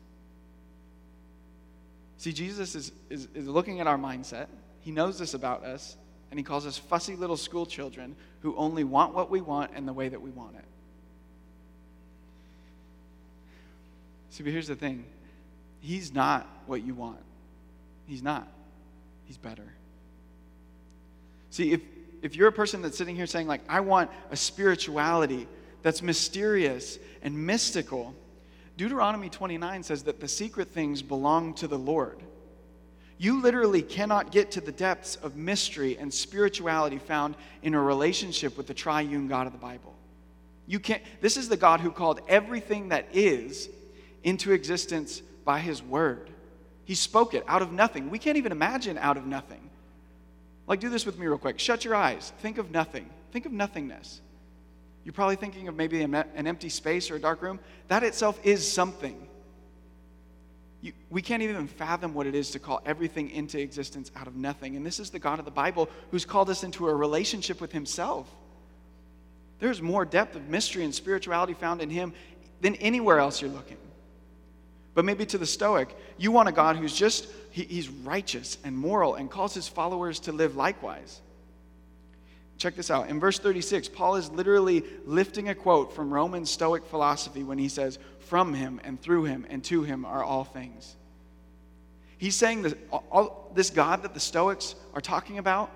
See, 2.22 2.34
Jesus 2.34 2.76
is, 2.76 2.92
is, 3.10 3.28
is 3.34 3.48
looking 3.48 3.80
at 3.80 3.88
our 3.88 3.98
mindset. 3.98 4.46
He 4.82 4.92
knows 4.92 5.18
this 5.18 5.34
about 5.34 5.64
us, 5.64 5.98
and 6.30 6.40
he 6.40 6.44
calls 6.44 6.68
us 6.68 6.78
fussy 6.78 7.16
little 7.16 7.36
school 7.36 7.66
children 7.66 8.16
who 8.42 8.56
only 8.58 8.84
want 8.84 9.16
what 9.16 9.32
we 9.32 9.42
want 9.42 9.72
and 9.74 9.88
the 9.88 9.94
way 9.94 10.08
that 10.08 10.22
we 10.22 10.30
want 10.30 10.56
it. 10.56 10.64
See, 14.30 14.44
but 14.44 14.54
here's 14.54 14.68
the 14.68 14.76
thing 14.76 15.04
He's 15.80 16.14
not 16.14 16.48
what 16.68 16.84
you 16.84 16.94
want. 16.94 17.18
He's 18.06 18.22
not. 18.22 18.48
He's 19.26 19.38
better. 19.38 19.74
See, 21.50 21.72
if, 21.72 21.82
if 22.22 22.36
you're 22.36 22.50
a 22.50 22.52
person 22.52 22.84
that's 22.84 23.00
sitting 23.00 23.16
here 23.16 23.26
saying, 23.26 23.48
like, 23.48 23.62
I 23.68 23.80
want 23.80 24.12
a 24.30 24.36
spirituality 24.36 25.48
that's 25.82 26.04
mysterious 26.04 27.00
and 27.24 27.48
mystical, 27.48 28.14
Deuteronomy 28.78 29.30
29 29.30 29.84
says 29.84 30.04
that 30.04 30.20
the 30.20 30.28
secret 30.28 30.70
things 30.72 31.02
belong 31.02 31.54
to 31.56 31.68
the 31.68 31.78
Lord. 31.78 32.22
You 33.18 33.42
literally 33.42 33.84
cannot 33.84 34.32
get 34.32 34.52
to 34.52 34.62
the 34.62 34.72
depths 34.72 35.16
of 35.18 35.36
mystery 35.36 35.98
and 35.98 36.12
spirituality 36.12 36.98
found 36.98 37.36
in 37.62 37.76
a 37.76 37.82
relationship 37.82 38.58
with 38.58 38.66
the 38.66 38.74
triune 38.74 39.28
God 39.28 39.46
of 39.46 39.54
the 39.54 39.60
Bible. 39.60 39.96
You 40.66 40.80
can't, 40.80 41.04
this 41.20 41.38
is 41.38 41.48
the 41.48 41.58
God 41.58 41.82
who 41.82 41.92
called 41.92 42.22
everything 42.28 42.90
that 42.90 43.08
is 43.14 43.70
into 44.24 44.54
existence 44.54 45.22
by 45.46 45.60
his 45.60 45.84
word. 45.84 46.30
He 46.86 46.96
spoke 46.96 47.34
it 47.34 47.44
out 47.48 47.62
of 47.62 47.72
nothing. 47.72 48.10
We 48.10 48.20
can't 48.20 48.38
even 48.38 48.52
imagine 48.52 48.98
out 48.98 49.18
of 49.18 49.26
nothing. 49.26 49.70
Like, 50.66 50.80
do 50.80 50.90
this 50.90 51.06
with 51.06 51.20
me 51.20 51.28
real 51.28 51.38
quick. 51.38 51.60
Shut 51.60 51.86
your 51.86 51.96
eyes. 51.96 52.32
Think 52.40 52.58
of 52.58 52.72
nothing. 52.72 53.10
Think 53.32 53.46
of 53.46 53.52
nothingness. 53.52 54.22
You're 55.04 55.14
probably 55.14 55.36
thinking 55.36 55.68
of 55.68 55.76
maybe 55.76 56.04
an 56.04 56.16
empty 56.48 56.70
space 56.70 57.10
or 57.10 57.16
a 57.16 57.20
dark 57.20 57.42
room. 57.42 57.60
That 57.88 58.04
itself 58.04 58.40
is 58.44 58.70
something. 58.72 59.28
You, 60.82 60.94
we 61.10 61.22
can't 61.22 61.44
even 61.44 61.68
fathom 61.68 62.14
what 62.14 62.28
it 62.28 62.36
is 62.36 62.52
to 62.52 62.60
call 62.60 62.82
everything 62.86 63.30
into 63.32 63.60
existence 63.60 64.12
out 64.16 64.28
of 64.28 64.36
nothing. 64.36 64.76
And 64.76 64.86
this 64.86 65.00
is 65.00 65.10
the 65.10 65.20
God 65.20 65.40
of 65.40 65.46
the 65.46 65.52
Bible 65.52 65.90
who's 66.10 66.26
called 66.26 66.50
us 66.50 66.64
into 66.64 66.88
a 66.88 66.94
relationship 66.94 67.62
with 67.62 67.72
Himself. 67.72 68.28
There's 69.60 69.82
more 69.82 70.06
depth 70.06 70.36
of 70.36 70.50
mystery 70.50 70.84
and 70.84 70.94
spirituality 70.94 71.54
found 71.54 71.82
in 71.82 71.90
Him 71.90 72.14
than 72.62 72.76
anywhere 72.76 73.20
else 73.20 73.42
you're 73.42 73.52
looking. 73.52 73.78
But 74.94 75.06
maybe 75.06 75.26
to 75.28 75.38
the 75.38 75.46
Stoic, 75.46 75.96
you 76.18 76.32
want 76.32 76.50
a 76.50 76.52
God 76.52 76.76
who's 76.76 76.96
just, 76.96 77.28
he, 77.52 77.64
He's 77.64 77.88
righteous 77.88 78.58
and 78.64 78.76
moral 78.76 79.16
and 79.16 79.30
calls 79.30 79.54
His 79.54 79.68
followers 79.68 80.20
to 80.22 80.32
live 80.32 80.56
likewise. 80.56 81.22
Check 82.62 82.76
this 82.76 82.92
out. 82.92 83.10
In 83.10 83.20
verse 83.20 83.40
36, 83.40 83.90
Paul 83.90 84.18
is 84.18 84.30
literally 84.30 84.84
lifting 85.04 85.50
a 85.50 85.56
quote 85.56 85.96
from 85.96 86.14
Roman 86.14 86.46
Stoic 86.46 86.86
philosophy 86.86 87.42
when 87.42 87.58
he 87.58 87.68
says, 87.68 87.98
From 88.20 88.54
him 88.54 88.80
and 88.84 89.02
through 89.02 89.24
him 89.24 89.48
and 89.50 89.64
to 89.64 89.82
him 89.82 90.06
are 90.06 90.24
all 90.24 90.44
things. 90.44 90.96
He's 92.20 92.36
saying 92.36 92.62
that 92.62 92.78
all, 92.92 93.52
this 93.56 93.72
God 93.72 94.04
that 94.04 94.14
the 94.14 94.20
Stoics 94.20 94.76
are 94.94 95.02
talking 95.02 95.40
about, 95.40 95.72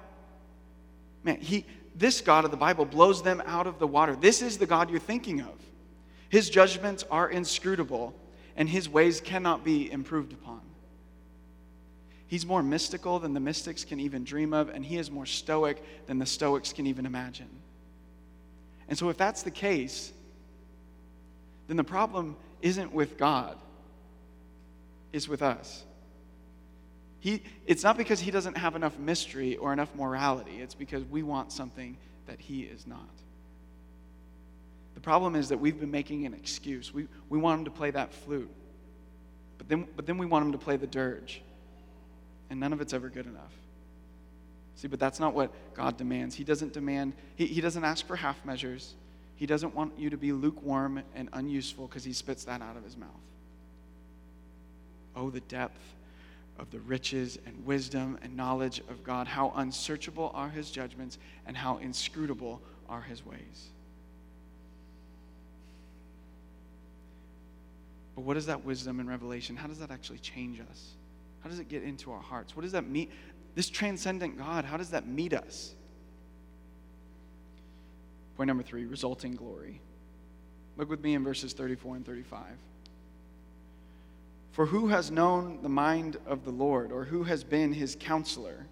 man, 1.23 1.39
he, 1.41 1.65
this 1.95 2.21
God 2.21 2.45
of 2.45 2.51
the 2.51 2.57
Bible 2.57 2.85
blows 2.85 3.23
them 3.23 3.41
out 3.47 3.65
of 3.65 3.79
the 3.79 3.87
water. 3.87 4.15
This 4.15 4.43
is 4.43 4.59
the 4.59 4.67
God 4.67 4.91
you're 4.91 4.99
thinking 4.99 5.41
of. 5.41 5.55
His 6.29 6.51
judgments 6.51 7.03
are 7.09 7.27
inscrutable, 7.27 8.13
and 8.55 8.69
his 8.69 8.87
ways 8.87 9.21
cannot 9.21 9.63
be 9.63 9.91
improved 9.91 10.33
upon. 10.33 10.61
He's 12.27 12.45
more 12.45 12.63
mystical 12.63 13.19
than 13.19 13.33
the 13.33 13.39
mystics 13.39 13.83
can 13.83 13.99
even 13.99 14.23
dream 14.23 14.53
of, 14.53 14.69
and 14.69 14.83
he 14.83 14.97
is 14.97 15.11
more 15.11 15.25
stoic 15.25 15.81
than 16.07 16.17
the 16.17 16.25
stoics 16.25 16.73
can 16.73 16.87
even 16.87 17.05
imagine. 17.05 17.49
And 18.87 18.97
so, 18.97 19.09
if 19.09 19.17
that's 19.17 19.43
the 19.43 19.51
case, 19.51 20.11
then 21.67 21.77
the 21.77 21.83
problem 21.83 22.35
isn't 22.61 22.93
with 22.93 23.17
God, 23.17 23.57
it's 25.13 25.27
with 25.27 25.41
us. 25.41 25.83
He, 27.19 27.41
it's 27.65 27.83
not 27.83 27.97
because 27.97 28.19
he 28.19 28.29
doesn't 28.29 28.55
have 28.55 28.75
enough 28.75 28.99
mystery 28.99 29.55
or 29.57 29.73
enough 29.73 29.93
morality, 29.95 30.61
it's 30.61 30.75
because 30.75 31.03
we 31.05 31.23
want 31.23 31.51
something 31.51 31.97
that 32.27 32.39
he 32.39 32.61
is 32.61 32.85
not. 32.85 33.09
The 34.93 35.01
problem 35.01 35.35
is 35.35 35.49
that 35.49 35.59
we've 35.59 35.79
been 35.79 35.91
making 35.91 36.25
an 36.25 36.33
excuse. 36.33 36.93
We, 36.93 37.07
we 37.29 37.37
want 37.37 37.59
him 37.59 37.65
to 37.65 37.71
play 37.71 37.91
that 37.91 38.13
flute, 38.13 38.49
but 39.57 39.67
then, 39.67 39.87
but 39.95 40.05
then 40.05 40.17
we 40.17 40.25
want 40.25 40.45
him 40.45 40.51
to 40.51 40.57
play 40.57 40.77
the 40.77 40.87
dirge, 40.87 41.41
and 42.49 42.59
none 42.59 42.73
of 42.73 42.81
it's 42.81 42.93
ever 42.93 43.09
good 43.09 43.25
enough. 43.25 43.53
See, 44.75 44.87
but 44.87 44.99
that's 44.99 45.19
not 45.19 45.33
what 45.33 45.51
God 45.73 45.97
demands. 45.97 46.35
He 46.35 46.43
doesn't 46.43 46.73
demand, 46.73 47.13
he, 47.35 47.45
he 47.45 47.61
doesn't 47.61 47.83
ask 47.83 48.05
for 48.05 48.15
half 48.15 48.43
measures. 48.45 48.93
He 49.35 49.45
doesn't 49.45 49.75
want 49.75 49.97
you 49.97 50.09
to 50.09 50.17
be 50.17 50.31
lukewarm 50.31 51.01
and 51.13 51.29
unuseful 51.33 51.87
because 51.87 52.03
he 52.03 52.13
spits 52.13 52.45
that 52.45 52.61
out 52.61 52.77
of 52.77 52.83
his 52.83 52.95
mouth. 52.95 53.09
Oh, 55.15 55.29
the 55.29 55.41
depth 55.41 55.81
of 56.57 56.71
the 56.71 56.79
riches 56.79 57.37
and 57.45 57.65
wisdom 57.65 58.17
and 58.21 58.35
knowledge 58.35 58.79
of 58.89 59.03
God. 59.03 59.27
How 59.27 59.51
unsearchable 59.55 60.31
are 60.33 60.49
his 60.49 60.71
judgments 60.71 61.17
and 61.45 61.55
how 61.55 61.77
inscrutable 61.77 62.61
are 62.87 63.01
his 63.01 63.25
ways. 63.25 63.69
But 68.15 68.21
what 68.21 68.37
is 68.37 68.45
that 68.45 68.63
wisdom 68.63 69.01
and 69.01 69.09
revelation? 69.09 69.57
How 69.57 69.67
does 69.67 69.79
that 69.79 69.91
actually 69.91 70.19
change 70.19 70.61
us? 70.61 70.91
How 71.45 71.51
does 71.51 71.59
it 71.59 71.69
get 71.69 71.83
into 71.83 72.11
our 72.11 72.19
hearts? 72.19 72.55
What 72.55 72.63
does 72.63 72.71
that 72.71 72.89
mean? 72.89 73.07
This 73.53 73.69
transcendent 73.69 74.35
God, 74.35 74.65
how 74.65 74.77
does 74.77 74.89
that 74.89 75.05
meet 75.05 75.31
us? 75.31 75.75
Point 78.35 78.47
number 78.47 78.63
three 78.63 78.85
resulting 78.85 79.35
glory. 79.35 79.79
Look 80.75 80.89
with 80.89 81.03
me 81.03 81.13
in 81.13 81.23
verses 81.23 81.53
34 81.53 81.97
and 81.97 82.05
35. 82.05 82.41
For 84.53 84.65
who 84.65 84.87
has 84.87 85.11
known 85.11 85.59
the 85.61 85.69
mind 85.69 86.17
of 86.25 86.45
the 86.45 86.51
Lord, 86.51 86.91
or 86.91 87.03
who 87.03 87.21
has 87.25 87.43
been 87.43 87.73
his 87.73 87.95
counselor, 87.99 88.65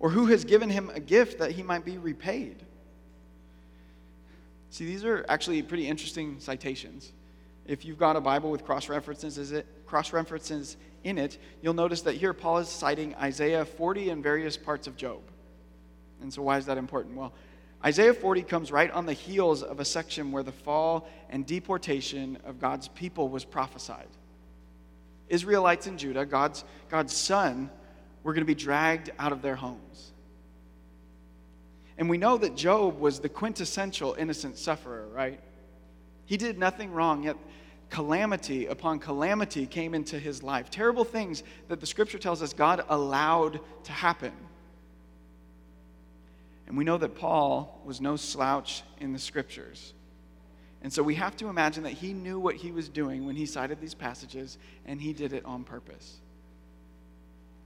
or 0.00 0.10
who 0.10 0.26
has 0.26 0.44
given 0.44 0.70
him 0.70 0.90
a 0.92 1.00
gift 1.00 1.38
that 1.38 1.52
he 1.52 1.62
might 1.62 1.84
be 1.84 1.96
repaid? 1.96 2.56
See, 4.70 4.84
these 4.84 5.04
are 5.04 5.24
actually 5.28 5.62
pretty 5.62 5.86
interesting 5.86 6.40
citations. 6.40 7.12
If 7.68 7.84
you've 7.84 7.98
got 7.98 8.16
a 8.16 8.20
Bible 8.20 8.50
with 8.50 8.64
cross 8.64 8.88
references, 8.88 9.52
cross 9.86 10.12
references 10.12 10.78
in 11.04 11.18
it, 11.18 11.38
you'll 11.62 11.74
notice 11.74 12.02
that 12.02 12.14
here 12.14 12.32
Paul 12.32 12.58
is 12.58 12.68
citing 12.68 13.14
Isaiah 13.16 13.64
40 13.64 14.10
and 14.10 14.22
various 14.22 14.56
parts 14.56 14.86
of 14.86 14.96
Job. 14.96 15.20
And 16.22 16.32
so, 16.32 16.42
why 16.42 16.56
is 16.56 16.66
that 16.66 16.78
important? 16.78 17.14
Well, 17.14 17.32
Isaiah 17.84 18.14
40 18.14 18.42
comes 18.42 18.72
right 18.72 18.90
on 18.90 19.06
the 19.06 19.12
heels 19.12 19.62
of 19.62 19.78
a 19.80 19.84
section 19.84 20.32
where 20.32 20.42
the 20.42 20.50
fall 20.50 21.08
and 21.28 21.46
deportation 21.46 22.38
of 22.44 22.58
God's 22.58 22.88
people 22.88 23.28
was 23.28 23.44
prophesied. 23.44 24.08
Israelites 25.28 25.86
in 25.86 25.98
Judah, 25.98 26.24
God's, 26.24 26.64
God's 26.88 27.14
son, 27.14 27.70
were 28.24 28.32
going 28.32 28.42
to 28.42 28.46
be 28.46 28.54
dragged 28.54 29.10
out 29.18 29.30
of 29.30 29.42
their 29.42 29.54
homes. 29.56 30.12
And 31.98 32.08
we 32.08 32.16
know 32.16 32.38
that 32.38 32.56
Job 32.56 32.98
was 32.98 33.20
the 33.20 33.28
quintessential 33.28 34.14
innocent 34.18 34.56
sufferer, 34.56 35.06
right? 35.08 35.38
He 36.24 36.36
did 36.36 36.58
nothing 36.58 36.92
wrong, 36.92 37.24
yet 37.24 37.36
calamity 37.90 38.66
upon 38.66 38.98
calamity 38.98 39.66
came 39.66 39.94
into 39.94 40.18
his 40.18 40.42
life. 40.42 40.70
Terrible 40.70 41.04
things 41.04 41.42
that 41.68 41.80
the 41.80 41.86
scripture 41.86 42.18
tells 42.18 42.42
us 42.42 42.52
God 42.52 42.84
allowed 42.88 43.60
to 43.84 43.92
happen. 43.92 44.32
And 46.66 46.76
we 46.76 46.84
know 46.84 46.98
that 46.98 47.14
Paul 47.14 47.80
was 47.84 48.00
no 48.00 48.16
slouch 48.16 48.82
in 48.98 49.12
the 49.12 49.18
scriptures. 49.18 49.94
And 50.82 50.92
so 50.92 51.02
we 51.02 51.14
have 51.16 51.36
to 51.38 51.48
imagine 51.48 51.82
that 51.84 51.94
he 51.94 52.12
knew 52.12 52.38
what 52.38 52.54
he 52.54 52.70
was 52.70 52.88
doing 52.88 53.26
when 53.26 53.36
he 53.36 53.46
cited 53.46 53.80
these 53.80 53.94
passages, 53.94 54.58
and 54.86 55.00
he 55.00 55.12
did 55.12 55.32
it 55.32 55.44
on 55.44 55.64
purpose. 55.64 56.18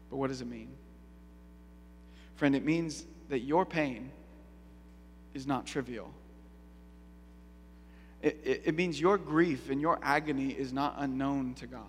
But 0.09 0.17
what 0.17 0.29
does 0.29 0.41
it 0.41 0.47
mean? 0.47 0.69
Friend, 2.37 2.55
it 2.55 2.65
means 2.65 3.05
that 3.29 3.41
your 3.41 3.67
pain 3.67 4.11
is 5.35 5.47
not 5.47 5.67
trivial. 5.67 6.13
It, 8.23 8.63
it, 8.67 8.75
means 8.77 9.01
your 9.01 9.19
grief 9.19 9.69
and 9.69 9.81
your 9.81 9.99
agony 10.01 10.51
is 10.51 10.73
not 10.73 10.95
unknown 10.99 11.55
to 11.55 11.67
God. 11.67 11.83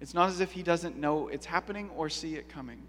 It's 0.00 0.14
not 0.14 0.30
as 0.30 0.40
if 0.40 0.50
he 0.52 0.62
doesn't 0.62 0.96
know 0.96 1.28
it's 1.28 1.44
happening 1.44 1.90
or 1.94 2.08
see 2.08 2.36
it 2.36 2.48
coming. 2.48 2.82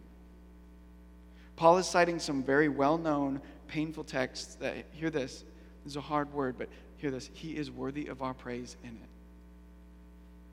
Paul 1.57 1.77
is 1.77 1.87
citing 1.87 2.19
some 2.19 2.41
very 2.41 2.69
well 2.69 2.97
known, 2.97 3.41
painful 3.67 4.05
texts 4.05 4.55
that, 4.55 4.85
hear 4.91 5.09
this, 5.09 5.43
this 5.83 5.91
is 5.91 5.97
a 5.97 6.01
hard 6.01 6.31
word, 6.33 6.55
but 6.57 6.69
hear 6.95 7.11
this. 7.11 7.29
He 7.33 7.57
is 7.57 7.69
worthy 7.69 8.07
of 8.07 8.21
our 8.21 8.33
praise 8.33 8.77
in 8.81 8.91
it. 8.91 9.09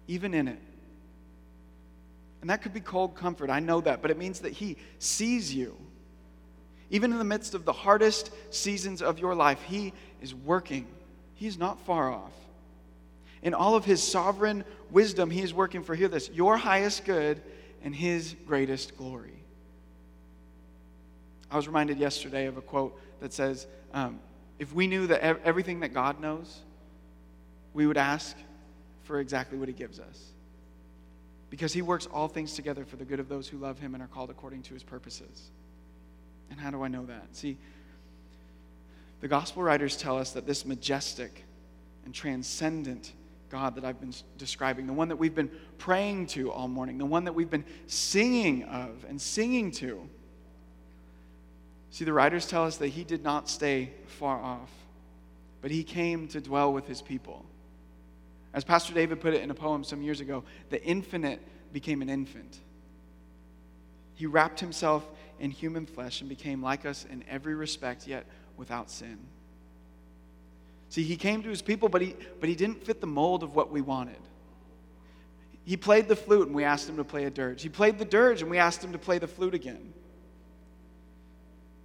Even 0.08 0.34
in 0.34 0.48
it. 0.48 0.58
And 2.40 2.50
that 2.50 2.60
could 2.60 2.72
be 2.72 2.80
cold 2.80 3.14
comfort, 3.14 3.50
I 3.50 3.60
know 3.60 3.80
that, 3.82 4.02
but 4.02 4.10
it 4.10 4.18
means 4.18 4.40
that 4.40 4.52
He 4.52 4.76
sees 4.98 5.54
you. 5.54 5.76
Even 6.90 7.12
in 7.12 7.18
the 7.18 7.24
midst 7.24 7.54
of 7.54 7.64
the 7.64 7.72
hardest 7.72 8.30
seasons 8.50 9.00
of 9.00 9.20
your 9.20 9.34
life, 9.34 9.62
He 9.62 9.92
is 10.20 10.34
working. 10.34 10.86
He's 11.36 11.58
not 11.58 11.78
far 11.80 12.10
off. 12.10 12.32
In 13.42 13.54
all 13.54 13.76
of 13.76 13.84
His 13.84 14.02
sovereign 14.02 14.64
wisdom, 14.90 15.30
He 15.30 15.42
is 15.42 15.54
working 15.54 15.84
for, 15.84 15.94
hear 15.94 16.08
this, 16.08 16.28
your 16.30 16.56
highest 16.56 17.04
good 17.04 17.40
and 17.82 17.94
His 17.94 18.34
greatest 18.46 18.96
glory. 18.96 19.38
I 21.50 21.56
was 21.56 21.68
reminded 21.68 21.98
yesterday 21.98 22.46
of 22.46 22.56
a 22.56 22.62
quote 22.62 23.00
that 23.20 23.32
says, 23.32 23.66
um, 23.92 24.18
If 24.58 24.72
we 24.72 24.86
knew 24.86 25.06
that 25.06 25.22
everything 25.44 25.80
that 25.80 25.94
God 25.94 26.20
knows, 26.20 26.62
we 27.72 27.86
would 27.86 27.98
ask 27.98 28.36
for 29.04 29.20
exactly 29.20 29.58
what 29.58 29.68
He 29.68 29.74
gives 29.74 30.00
us. 30.00 30.32
Because 31.50 31.72
He 31.72 31.82
works 31.82 32.06
all 32.06 32.28
things 32.28 32.54
together 32.54 32.84
for 32.84 32.96
the 32.96 33.04
good 33.04 33.20
of 33.20 33.28
those 33.28 33.46
who 33.46 33.58
love 33.58 33.78
Him 33.78 33.94
and 33.94 34.02
are 34.02 34.08
called 34.08 34.30
according 34.30 34.62
to 34.62 34.74
His 34.74 34.82
purposes. 34.82 35.50
And 36.50 36.58
how 36.58 36.70
do 36.70 36.82
I 36.82 36.88
know 36.88 37.04
that? 37.06 37.36
See, 37.36 37.58
the 39.20 39.28
gospel 39.28 39.62
writers 39.62 39.96
tell 39.96 40.18
us 40.18 40.32
that 40.32 40.46
this 40.46 40.64
majestic 40.64 41.44
and 42.04 42.14
transcendent 42.14 43.12
God 43.48 43.76
that 43.76 43.84
I've 43.84 44.00
been 44.00 44.14
describing, 44.38 44.86
the 44.86 44.92
one 44.92 45.08
that 45.08 45.16
we've 45.16 45.34
been 45.34 45.50
praying 45.78 46.26
to 46.28 46.50
all 46.50 46.66
morning, 46.66 46.98
the 46.98 47.06
one 47.06 47.24
that 47.24 47.32
we've 47.32 47.50
been 47.50 47.64
singing 47.86 48.64
of 48.64 49.04
and 49.08 49.20
singing 49.20 49.70
to, 49.72 50.08
See, 51.96 52.04
the 52.04 52.12
writers 52.12 52.46
tell 52.46 52.64
us 52.64 52.76
that 52.76 52.88
he 52.88 53.04
did 53.04 53.24
not 53.24 53.48
stay 53.48 53.90
far 54.06 54.38
off, 54.38 54.70
but 55.62 55.70
he 55.70 55.82
came 55.82 56.28
to 56.28 56.42
dwell 56.42 56.70
with 56.70 56.86
his 56.86 57.00
people. 57.00 57.42
As 58.52 58.64
Pastor 58.64 58.92
David 58.92 59.18
put 59.18 59.32
it 59.32 59.42
in 59.42 59.50
a 59.50 59.54
poem 59.54 59.82
some 59.82 60.02
years 60.02 60.20
ago, 60.20 60.44
the 60.68 60.84
infinite 60.84 61.40
became 61.72 62.02
an 62.02 62.10
infant. 62.10 62.58
He 64.12 64.26
wrapped 64.26 64.60
himself 64.60 65.08
in 65.40 65.50
human 65.50 65.86
flesh 65.86 66.20
and 66.20 66.28
became 66.28 66.62
like 66.62 66.84
us 66.84 67.06
in 67.10 67.24
every 67.30 67.54
respect, 67.54 68.06
yet 68.06 68.26
without 68.56 68.90
sin. 68.90 69.18
See, 70.88 71.02
he 71.02 71.16
came 71.16 71.42
to 71.42 71.48
his 71.48 71.62
people, 71.62 71.88
but 71.88 72.00
he, 72.00 72.14
but 72.40 72.48
he 72.48 72.54
didn't 72.54 72.84
fit 72.84 73.00
the 73.00 73.06
mold 73.06 73.42
of 73.42 73.54
what 73.54 73.70
we 73.70 73.80
wanted. 73.80 74.18
He 75.64 75.76
played 75.76 76.06
the 76.06 76.14
flute 76.14 76.46
and 76.46 76.54
we 76.54 76.62
asked 76.62 76.88
him 76.88 76.96
to 76.96 77.04
play 77.04 77.24
a 77.24 77.30
dirge. 77.30 77.60
He 77.60 77.68
played 77.68 77.98
the 77.98 78.04
dirge 78.04 78.40
and 78.40 78.50
we 78.50 78.58
asked 78.58 78.82
him 78.82 78.92
to 78.92 78.98
play 78.98 79.18
the 79.18 79.26
flute 79.26 79.52
again. 79.52 79.92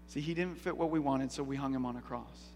See, 0.07 0.21
he 0.21 0.33
didn't 0.33 0.59
fit 0.59 0.77
what 0.77 0.91
we 0.91 0.99
wanted, 0.99 1.31
so 1.31 1.41
we 1.41 1.55
hung 1.55 1.73
him 1.73 1.85
on 1.85 1.95
a 1.95 2.01
cross. 2.01 2.51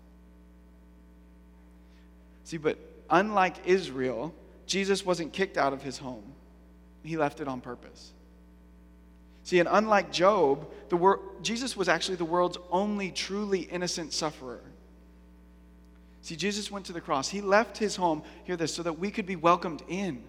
See, 2.44 2.58
but 2.58 2.78
unlike 3.10 3.56
Israel, 3.66 4.36
Jesus 4.68 5.06
wasn't 5.06 5.34
kicked 5.34 5.58
out 5.58 5.74
of 5.74 5.82
his 5.82 5.98
home, 5.98 6.34
he 7.04 7.18
left 7.18 7.40
it 7.40 7.48
on 7.48 7.60
purpose. 7.60 8.12
See, 9.46 9.60
and 9.60 9.70
unlike 9.72 10.12
Job, 10.12 10.68
the 10.90 10.98
wor- 10.98 11.22
Jesus 11.44 11.78
was 11.78 11.88
actually 11.88 12.16
the 12.16 12.26
world's 12.26 12.58
only 12.72 13.12
truly 13.12 13.60
innocent 13.60 14.12
sufferer. 14.12 14.60
See, 16.24 16.36
Jesus 16.36 16.72
went 16.72 16.88
to 16.88 16.94
the 16.94 17.00
cross. 17.00 17.30
He 17.30 17.42
left 17.42 17.78
his 17.78 17.96
home, 17.96 18.24
hear 18.46 18.58
this, 18.58 18.74
so 18.74 18.82
that 18.82 18.98
we 18.98 19.12
could 19.12 19.28
be 19.28 19.36
welcomed 19.36 19.84
in. 19.88 20.24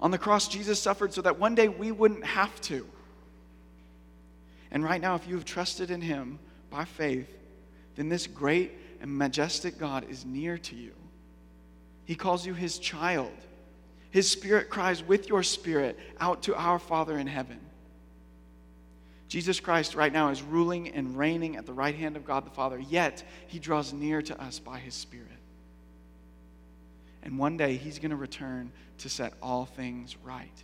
On 0.00 0.12
the 0.12 0.18
cross, 0.18 0.46
Jesus 0.46 0.80
suffered 0.80 1.12
so 1.12 1.22
that 1.22 1.40
one 1.40 1.56
day 1.56 1.66
we 1.66 1.90
wouldn't 1.90 2.24
have 2.24 2.60
to. 2.62 2.86
And 4.70 4.84
right 4.84 5.00
now, 5.00 5.16
if 5.16 5.26
you 5.26 5.34
have 5.34 5.44
trusted 5.44 5.90
in 5.90 6.00
Him 6.00 6.38
by 6.70 6.84
faith, 6.84 7.28
then 7.96 8.08
this 8.08 8.28
great 8.28 8.72
and 9.00 9.18
majestic 9.18 9.78
God 9.78 10.08
is 10.08 10.24
near 10.24 10.58
to 10.58 10.76
you. 10.76 10.92
He 12.04 12.14
calls 12.14 12.46
you 12.46 12.54
His 12.54 12.78
child. 12.78 13.32
His 14.12 14.30
Spirit 14.30 14.68
cries 14.68 15.02
with 15.02 15.28
your 15.28 15.42
spirit 15.42 15.98
out 16.20 16.42
to 16.44 16.54
our 16.54 16.78
Father 16.78 17.18
in 17.18 17.26
heaven. 17.26 17.58
Jesus 19.26 19.58
Christ 19.58 19.94
right 19.94 20.12
now 20.12 20.28
is 20.28 20.42
ruling 20.42 20.88
and 20.90 21.16
reigning 21.16 21.56
at 21.56 21.64
the 21.64 21.72
right 21.72 21.94
hand 21.94 22.18
of 22.18 22.26
God 22.26 22.44
the 22.44 22.50
Father, 22.50 22.78
yet 22.78 23.24
He 23.46 23.58
draws 23.58 23.94
near 23.94 24.20
to 24.20 24.40
us 24.40 24.58
by 24.58 24.78
His 24.78 24.94
Spirit. 24.94 25.28
And 27.22 27.38
one 27.38 27.56
day 27.56 27.76
He's 27.76 27.98
going 27.98 28.10
to 28.10 28.16
return 28.16 28.70
to 28.98 29.08
set 29.08 29.32
all 29.42 29.64
things 29.64 30.14
right. 30.22 30.62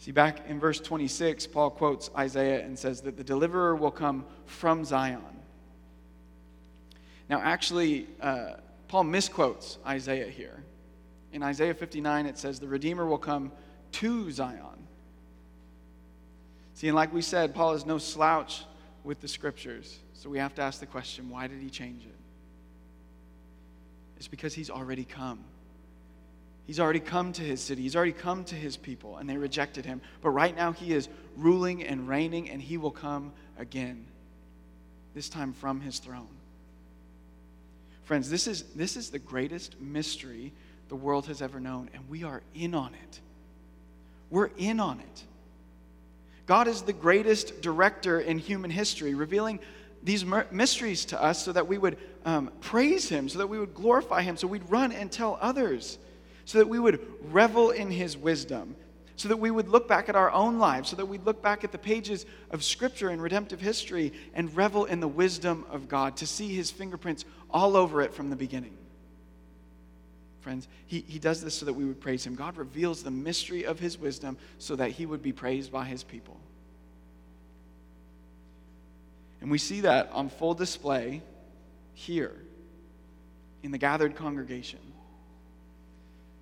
See, 0.00 0.12
back 0.12 0.46
in 0.48 0.60
verse 0.60 0.80
26, 0.80 1.46
Paul 1.46 1.70
quotes 1.70 2.10
Isaiah 2.14 2.62
and 2.62 2.78
says 2.78 3.00
that 3.00 3.16
the 3.16 3.24
deliverer 3.24 3.74
will 3.74 3.90
come 3.90 4.26
from 4.44 4.84
Zion. 4.84 5.22
Now, 7.30 7.40
actually, 7.40 8.06
uh, 8.20 8.56
Paul 8.88 9.04
misquotes 9.04 9.78
Isaiah 9.86 10.28
here. 10.28 10.62
In 11.32 11.42
Isaiah 11.42 11.74
59, 11.74 12.26
it 12.26 12.38
says, 12.38 12.60
The 12.60 12.68
Redeemer 12.68 13.06
will 13.06 13.18
come 13.18 13.52
to 13.92 14.30
Zion. 14.30 14.86
See, 16.74 16.88
and 16.88 16.96
like 16.96 17.12
we 17.12 17.22
said, 17.22 17.54
Paul 17.54 17.72
is 17.72 17.86
no 17.86 17.98
slouch 17.98 18.64
with 19.04 19.20
the 19.20 19.28
scriptures. 19.28 19.98
So 20.14 20.30
we 20.30 20.38
have 20.38 20.54
to 20.56 20.62
ask 20.62 20.80
the 20.80 20.86
question 20.86 21.30
why 21.30 21.46
did 21.46 21.60
he 21.60 21.70
change 21.70 22.04
it? 22.04 22.14
It's 24.16 24.28
because 24.28 24.54
he's 24.54 24.70
already 24.70 25.04
come. 25.04 25.40
He's 26.64 26.78
already 26.78 27.00
come 27.00 27.32
to 27.32 27.42
his 27.42 27.60
city. 27.60 27.82
He's 27.82 27.96
already 27.96 28.12
come 28.12 28.44
to 28.44 28.54
his 28.54 28.76
people, 28.76 29.16
and 29.16 29.28
they 29.28 29.36
rejected 29.36 29.84
him. 29.84 30.00
But 30.20 30.30
right 30.30 30.54
now, 30.54 30.72
he 30.72 30.92
is 30.92 31.08
ruling 31.36 31.82
and 31.82 32.08
reigning, 32.08 32.48
and 32.48 32.62
he 32.62 32.76
will 32.76 32.92
come 32.92 33.32
again, 33.58 34.06
this 35.14 35.28
time 35.28 35.52
from 35.52 35.80
his 35.80 35.98
throne. 35.98 36.28
Friends, 38.04 38.30
this 38.30 38.46
is, 38.46 38.62
this 38.74 38.96
is 38.96 39.10
the 39.10 39.18
greatest 39.18 39.80
mystery 39.80 40.52
the 40.92 40.96
world 40.96 41.24
has 41.24 41.40
ever 41.40 41.58
known, 41.58 41.88
and 41.94 42.06
we 42.10 42.22
are 42.22 42.42
in 42.54 42.74
on 42.74 42.92
it. 42.92 43.20
We're 44.28 44.50
in 44.58 44.78
on 44.78 45.00
it. 45.00 45.24
God 46.44 46.68
is 46.68 46.82
the 46.82 46.92
greatest 46.92 47.62
director 47.62 48.20
in 48.20 48.38
human 48.38 48.70
history, 48.70 49.14
revealing 49.14 49.58
these 50.02 50.22
mysteries 50.50 51.06
to 51.06 51.22
us 51.22 51.42
so 51.42 51.52
that 51.52 51.66
we 51.66 51.78
would 51.78 51.96
um, 52.26 52.50
praise 52.60 53.08
Him, 53.08 53.30
so 53.30 53.38
that 53.38 53.46
we 53.46 53.58
would 53.58 53.72
glorify 53.72 54.20
Him, 54.20 54.36
so 54.36 54.46
we'd 54.46 54.68
run 54.68 54.92
and 54.92 55.10
tell 55.10 55.38
others, 55.40 55.96
so 56.44 56.58
that 56.58 56.68
we 56.68 56.78
would 56.78 57.00
revel 57.30 57.70
in 57.70 57.90
His 57.90 58.14
wisdom, 58.14 58.76
so 59.16 59.28
that 59.28 59.38
we 59.38 59.50
would 59.50 59.68
look 59.68 59.88
back 59.88 60.10
at 60.10 60.14
our 60.14 60.30
own 60.30 60.58
lives, 60.58 60.90
so 60.90 60.96
that 60.96 61.06
we'd 61.06 61.24
look 61.24 61.40
back 61.40 61.64
at 61.64 61.72
the 61.72 61.78
pages 61.78 62.26
of 62.50 62.62
Scripture 62.62 63.08
and 63.08 63.22
redemptive 63.22 63.62
history 63.62 64.12
and 64.34 64.54
revel 64.54 64.84
in 64.84 65.00
the 65.00 65.08
wisdom 65.08 65.64
of 65.70 65.88
God, 65.88 66.18
to 66.18 66.26
see 66.26 66.54
His 66.54 66.70
fingerprints 66.70 67.24
all 67.50 67.78
over 67.78 68.02
it 68.02 68.12
from 68.12 68.28
the 68.28 68.36
beginning. 68.36 68.76
Friends, 70.42 70.66
he, 70.86 71.04
he 71.06 71.20
does 71.20 71.42
this 71.42 71.54
so 71.54 71.66
that 71.66 71.72
we 71.72 71.84
would 71.84 72.00
praise 72.00 72.26
Him. 72.26 72.34
God 72.34 72.56
reveals 72.56 73.02
the 73.02 73.12
mystery 73.12 73.64
of 73.64 73.78
His 73.78 73.96
wisdom 73.96 74.36
so 74.58 74.74
that 74.76 74.90
He 74.90 75.06
would 75.06 75.22
be 75.22 75.32
praised 75.32 75.70
by 75.70 75.84
His 75.84 76.02
people. 76.02 76.36
And 79.40 79.50
we 79.50 79.58
see 79.58 79.80
that 79.82 80.10
on 80.12 80.28
full 80.28 80.54
display 80.54 81.22
here 81.94 82.32
in 83.62 83.70
the 83.70 83.78
gathered 83.78 84.16
congregation. 84.16 84.80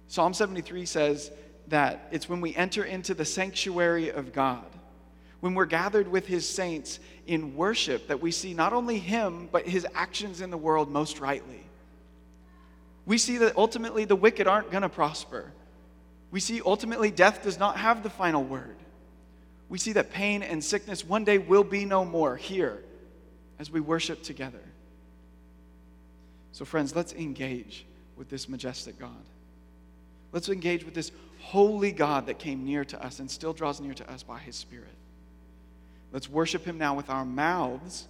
Psalm 0.08 0.32
73 0.32 0.86
says 0.86 1.30
that 1.68 2.08
it's 2.10 2.28
when 2.28 2.40
we 2.40 2.54
enter 2.54 2.84
into 2.84 3.14
the 3.14 3.24
sanctuary 3.24 4.10
of 4.10 4.32
God, 4.32 4.64
when 5.40 5.54
we're 5.54 5.66
gathered 5.66 6.08
with 6.08 6.26
his 6.26 6.48
saints 6.48 7.00
in 7.26 7.54
worship, 7.54 8.08
that 8.08 8.20
we 8.20 8.30
see 8.30 8.54
not 8.54 8.72
only 8.72 8.98
him, 8.98 9.48
but 9.52 9.66
his 9.66 9.86
actions 9.94 10.40
in 10.40 10.50
the 10.50 10.58
world 10.58 10.90
most 10.90 11.20
rightly. 11.20 11.64
We 13.06 13.18
see 13.18 13.38
that 13.38 13.56
ultimately 13.56 14.04
the 14.04 14.16
wicked 14.16 14.46
aren't 14.46 14.70
going 14.70 14.82
to 14.82 14.88
prosper. 14.88 15.52
We 16.30 16.40
see 16.40 16.60
ultimately 16.64 17.10
death 17.10 17.42
does 17.42 17.58
not 17.58 17.76
have 17.76 18.02
the 18.02 18.10
final 18.10 18.44
word. 18.44 18.76
We 19.68 19.78
see 19.78 19.92
that 19.92 20.10
pain 20.10 20.42
and 20.42 20.62
sickness 20.62 21.04
one 21.04 21.24
day 21.24 21.38
will 21.38 21.64
be 21.64 21.84
no 21.84 22.04
more 22.04 22.36
here 22.36 22.82
as 23.58 23.70
we 23.70 23.80
worship 23.80 24.22
together. 24.22 24.62
So, 26.52 26.64
friends, 26.64 26.94
let's 26.94 27.12
engage 27.12 27.86
with 28.16 28.28
this 28.28 28.48
majestic 28.48 28.98
God. 28.98 29.10
Let's 30.32 30.48
engage 30.48 30.84
with 30.84 30.94
this 30.94 31.12
holy 31.40 31.92
God 31.92 32.26
that 32.26 32.38
came 32.38 32.64
near 32.64 32.84
to 32.84 33.02
us 33.04 33.18
and 33.18 33.30
still 33.30 33.52
draws 33.52 33.80
near 33.80 33.94
to 33.94 34.12
us 34.12 34.22
by 34.22 34.38
his 34.38 34.56
Spirit. 34.56 34.94
Let's 36.12 36.28
worship 36.28 36.64
him 36.64 36.78
now 36.78 36.94
with 36.94 37.08
our 37.08 37.24
mouths 37.24 38.06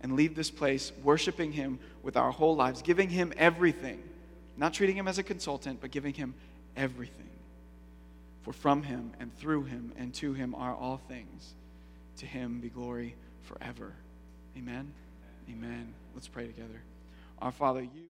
and 0.00 0.14
leave 0.14 0.34
this 0.34 0.50
place 0.50 0.92
worshiping 1.02 1.52
him 1.52 1.78
with 2.02 2.16
our 2.16 2.30
whole 2.30 2.56
lives, 2.56 2.82
giving 2.82 3.08
him 3.08 3.32
everything, 3.36 4.02
not 4.56 4.74
treating 4.74 4.96
him 4.96 5.08
as 5.08 5.18
a 5.18 5.22
consultant, 5.22 5.80
but 5.80 5.90
giving 5.90 6.14
him 6.14 6.34
everything. 6.76 7.28
For 8.42 8.52
from 8.52 8.82
him 8.82 9.12
and 9.20 9.36
through 9.38 9.64
him 9.64 9.92
and 9.96 10.14
to 10.14 10.32
him 10.32 10.54
are 10.54 10.74
all 10.74 11.00
things. 11.08 11.54
To 12.18 12.26
him 12.26 12.60
be 12.60 12.68
glory 12.68 13.14
forever. 13.42 13.94
Amen. 14.56 14.92
Amen. 15.48 15.94
Let's 16.14 16.28
pray 16.28 16.46
together. 16.46 16.82
Our 17.40 17.52
Father, 17.52 17.82
you. 17.82 18.09